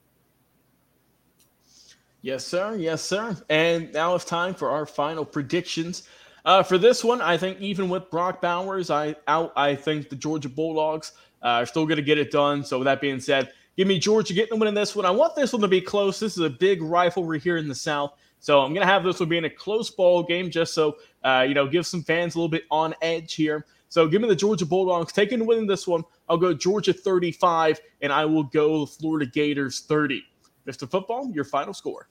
Yes, 2.23 2.45
sir. 2.45 2.77
Yes, 2.77 3.03
sir. 3.03 3.37
And 3.49 3.93
now 3.93 4.15
it's 4.15 4.25
time 4.25 4.55
for 4.55 4.71
our 4.71 4.87
final 4.87 5.25
predictions. 5.25 6.05
Uh, 6.45 6.63
for 6.63 6.79
this 6.79 7.03
one, 7.03 7.21
I 7.21 7.37
think 7.37 7.59
even 7.61 7.89
with 7.89 8.11
Brock 8.11 8.41
Bowers 8.41 8.91
I 8.91 9.17
out, 9.27 9.53
I 9.57 9.75
think 9.75 10.09
the 10.09 10.17
Georgia 10.17 10.49
Bulldogs 10.49 11.13
uh, 11.43 11.47
are 11.47 11.67
still 11.67 11.87
going 11.87 11.97
to 11.97 12.03
get 12.03 12.19
it 12.19 12.31
done. 12.31 12.65
So 12.65 12.79
with 12.79 12.85
that 12.85 13.01
being 13.01 13.21
said, 13.21 13.53
give 13.77 13.89
me 13.89 13.99
Georgia 13.99 14.35
getting 14.35 14.51
the 14.51 14.57
win 14.57 14.69
in 14.69 14.75
this 14.75 14.95
one. 14.95 15.07
I 15.07 15.11
want 15.11 15.35
this 15.35 15.53
one 15.53 15.63
to 15.63 15.69
be 15.69 15.81
close. 15.81 16.21
This 16.21 16.37
is 16.37 16.45
a 16.45 16.51
big 16.51 16.83
rivalry 16.83 17.41
here 17.41 17.57
in 17.57 17.69
the 17.69 17.75
South. 17.75 18.15
So 18.41 18.61
I'm 18.61 18.73
going 18.73 18.87
to 18.87 18.93
have 18.93 19.05
this 19.05 19.21
one 19.21 19.29
being 19.29 19.45
a 19.45 19.51
close 19.51 19.91
ball 19.91 20.23
game 20.23 20.51
just 20.51 20.75
so, 20.75 20.97
uh, 21.23 21.45
you 21.47 21.55
know, 21.55 21.67
give 21.67 21.87
some 21.87 22.03
fans 22.03 22.35
a 22.35 22.39
little 22.39 22.49
bit 22.49 22.65
on 22.71 22.95
edge 23.03 23.35
here. 23.35 23.67
So 23.91 24.09
give 24.09 24.23
me 24.23 24.29
the 24.29 24.37
Georgia 24.37 24.65
Bulldogs 24.65 25.13
taking 25.13 25.41
the 25.41 25.45
win 25.45 25.67
this 25.67 25.87
one. 25.87 26.05
I'll 26.29 26.39
go 26.39 26.55
Georgia 26.55 26.93
35, 26.93 27.81
and 28.01 28.13
I 28.13 28.25
will 28.25 28.45
go 28.45 28.87
Florida 28.87 29.27
Gators 29.27 29.81
30. 29.81 30.25
Mr. 30.67 30.91
Football, 30.91 31.31
your 31.33 31.45
final 31.45 31.75
score. 31.75 32.09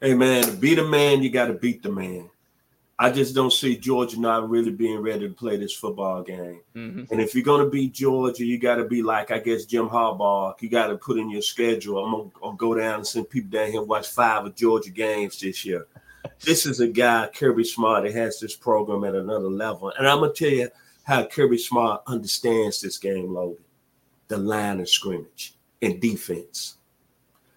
Hey, 0.00 0.14
man, 0.14 0.44
to 0.44 0.52
beat 0.52 0.78
a 0.78 0.84
man, 0.84 1.22
you 1.22 1.30
got 1.30 1.46
to 1.46 1.54
beat 1.54 1.82
the 1.82 1.90
man. 1.90 2.30
I 2.98 3.10
just 3.10 3.34
don't 3.34 3.52
see 3.52 3.76
Georgia 3.76 4.18
not 4.18 4.48
really 4.48 4.70
being 4.70 5.00
ready 5.00 5.28
to 5.28 5.34
play 5.34 5.58
this 5.58 5.74
football 5.74 6.22
game. 6.22 6.62
Mm-hmm. 6.74 7.04
And 7.10 7.20
if 7.20 7.34
you're 7.34 7.44
going 7.44 7.62
to 7.62 7.70
beat 7.70 7.92
Georgia, 7.92 8.44
you 8.44 8.58
got 8.58 8.76
to 8.76 8.84
be 8.84 9.02
like, 9.02 9.30
I 9.30 9.38
guess, 9.38 9.66
Jim 9.66 9.88
Harbaugh. 9.88 10.60
You 10.62 10.70
got 10.70 10.86
to 10.86 10.96
put 10.96 11.18
in 11.18 11.28
your 11.28 11.42
schedule. 11.42 12.02
I'm 12.02 12.10
going 12.10 12.30
to 12.30 12.56
go 12.56 12.74
down 12.74 12.94
and 12.94 13.06
send 13.06 13.28
people 13.28 13.50
down 13.50 13.70
here 13.70 13.80
and 13.80 13.88
watch 13.88 14.08
five 14.08 14.46
of 14.46 14.54
Georgia 14.54 14.90
games 14.90 15.38
this 15.38 15.62
year. 15.62 15.86
this 16.40 16.64
is 16.64 16.80
a 16.80 16.88
guy, 16.88 17.28
Kirby 17.34 17.64
Smart, 17.64 18.04
that 18.04 18.14
has 18.14 18.40
this 18.40 18.56
program 18.56 19.04
at 19.04 19.14
another 19.14 19.50
level. 19.50 19.92
And 19.98 20.08
I'm 20.08 20.20
going 20.20 20.32
to 20.32 20.44
tell 20.44 20.56
you 20.56 20.70
how 21.02 21.26
Kirby 21.26 21.58
Smart 21.58 22.02
understands 22.06 22.80
this 22.80 22.96
game, 22.96 23.34
Logan. 23.34 23.62
The 24.28 24.38
line 24.38 24.80
of 24.80 24.88
scrimmage 24.88 25.54
and 25.82 26.00
defense. 26.00 26.78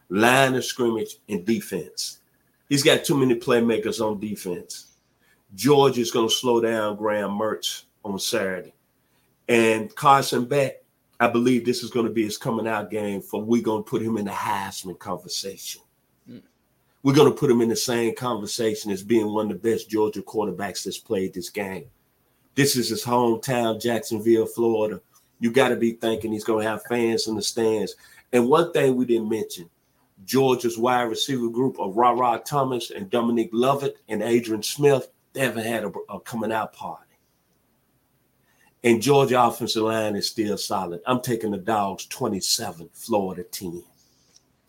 Line 0.10 0.56
of 0.56 0.66
scrimmage 0.66 1.16
and 1.30 1.46
defense. 1.46 2.20
He's 2.68 2.84
got 2.84 3.06
too 3.06 3.18
many 3.18 3.36
playmakers 3.36 4.06
on 4.06 4.20
defense 4.20 4.89
Georgia 5.56 6.02
is 6.02 6.12
going 6.12 6.28
to 6.28 6.34
slow 6.34 6.62
down 6.62 6.96
Graham 6.96 7.32
Mertz 7.32 7.84
on 8.04 8.20
Saturday. 8.20 8.74
And 9.48 9.94
Carson 9.96 10.46
Beck, 10.46 10.84
I 11.20 11.28
believe 11.28 11.66
this 11.66 11.84
is 11.84 11.90
going 11.90 12.06
to 12.06 12.12
be 12.12 12.24
his 12.24 12.38
coming 12.38 12.68
out 12.68 12.92
game 12.92 13.22
for 13.22 13.42
we're 13.42 13.64
going 13.64 13.84
to 13.84 13.90
put 13.90 14.02
him 14.02 14.18
in 14.18 14.26
the 14.26 14.32
Heisman 14.32 14.98
conversation. 15.00 15.82
Mm. 16.30 16.44
We're 17.04 17.16
going 17.16 17.32
to 17.32 17.38
put 17.38 17.50
him 17.50 17.62
in 17.62 17.70
the 17.70 17.76
same 17.76 18.16
conversation 18.16 18.92
as 18.92 19.04
being 19.04 19.34
one 19.34 19.52
of 19.52 19.62
the 19.62 19.70
best 19.72 19.90
Georgia 19.90 20.22
quarterbacks 20.22 20.84
that's 20.84 21.00
played 21.00 21.34
this 21.34 21.50
game. 21.50 21.86
This 22.56 22.76
is 22.76 22.90
his 22.90 23.04
hometown, 23.04 23.82
Jacksonville, 23.82 24.46
Florida. 24.46 25.02
You 25.40 25.52
got 25.52 25.70
to 25.70 25.76
be 25.76 25.94
thinking 25.94 26.32
he's 26.32 26.44
going 26.44 26.64
to 26.64 26.70
have 26.70 26.84
fans 26.84 27.28
in 27.28 27.36
the 27.36 27.42
stands. 27.42 27.96
And 28.32 28.48
one 28.48 28.72
thing 28.72 28.96
we 28.96 29.06
didn't 29.06 29.30
mention 29.30 29.70
Georgia's 30.26 30.78
wide 30.78 31.04
receiver 31.04 31.50
group 31.50 31.80
of 31.80 31.96
Rara 31.96 32.42
Thomas 32.46 32.92
and 32.92 33.10
Dominic 33.10 33.50
Lovett 33.52 33.98
and 34.10 34.22
Arian 34.22 34.62
Smith 34.62 35.10
they 35.34 35.42
haven't 35.42 35.66
had 35.66 35.84
a, 35.86 35.92
a 36.10 36.20
coming 36.20 36.52
out 36.52 36.74
party. 36.74 37.04
And 38.84 39.02
Georgia 39.02 39.42
offensive 39.44 39.84
line 39.84 40.16
is 40.16 40.30
still 40.30 40.58
solid. 40.58 41.02
I'm 41.06 41.22
taking 41.22 41.52
the 41.52 41.58
dogs 41.58 42.06
27, 42.06 42.90
Florida 42.94 43.44
10. 43.44 43.84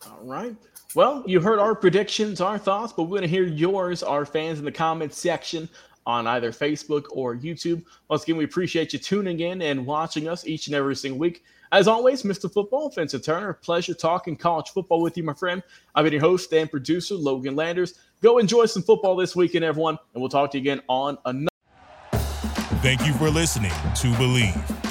All 0.05 0.19
right. 0.23 0.55
Well, 0.93 1.23
you 1.25 1.39
heard 1.39 1.59
our 1.59 1.73
predictions, 1.73 2.41
our 2.41 2.57
thoughts, 2.57 2.91
but 2.91 3.03
we're 3.03 3.19
going 3.19 3.21
to 3.21 3.27
hear 3.27 3.45
yours, 3.45 4.03
our 4.03 4.25
fans, 4.25 4.59
in 4.59 4.65
the 4.65 4.71
comments 4.71 5.17
section 5.17 5.69
on 6.05 6.27
either 6.27 6.51
Facebook 6.51 7.05
or 7.11 7.35
YouTube. 7.35 7.83
Once 8.09 8.23
again, 8.23 8.37
we 8.37 8.43
appreciate 8.43 8.93
you 8.93 8.99
tuning 8.99 9.39
in 9.39 9.61
and 9.61 9.85
watching 9.85 10.27
us 10.27 10.45
each 10.45 10.67
and 10.67 10.75
every 10.75 10.95
single 10.95 11.19
week. 11.19 11.43
As 11.71 11.87
always, 11.87 12.23
Mr. 12.23 12.51
Football, 12.51 12.89
Vincent 12.89 13.23
Turner, 13.23 13.53
pleasure 13.53 13.93
talking 13.93 14.35
college 14.35 14.69
football 14.69 15.01
with 15.01 15.15
you, 15.15 15.23
my 15.23 15.33
friend. 15.33 15.63
I've 15.95 16.03
been 16.03 16.13
your 16.13 16.21
host 16.21 16.53
and 16.53 16.69
producer, 16.69 17.15
Logan 17.15 17.55
Landers. 17.55 17.97
Go 18.21 18.39
enjoy 18.39 18.65
some 18.65 18.83
football 18.83 19.15
this 19.15 19.35
weekend, 19.35 19.63
everyone, 19.63 19.97
and 20.13 20.21
we'll 20.21 20.29
talk 20.29 20.51
to 20.51 20.57
you 20.57 20.61
again 20.61 20.81
on 20.89 21.17
another. 21.25 21.47
Thank 22.81 23.05
you 23.05 23.13
for 23.13 23.29
listening 23.29 23.71
to 23.71 24.11
Bleav. 24.13 24.90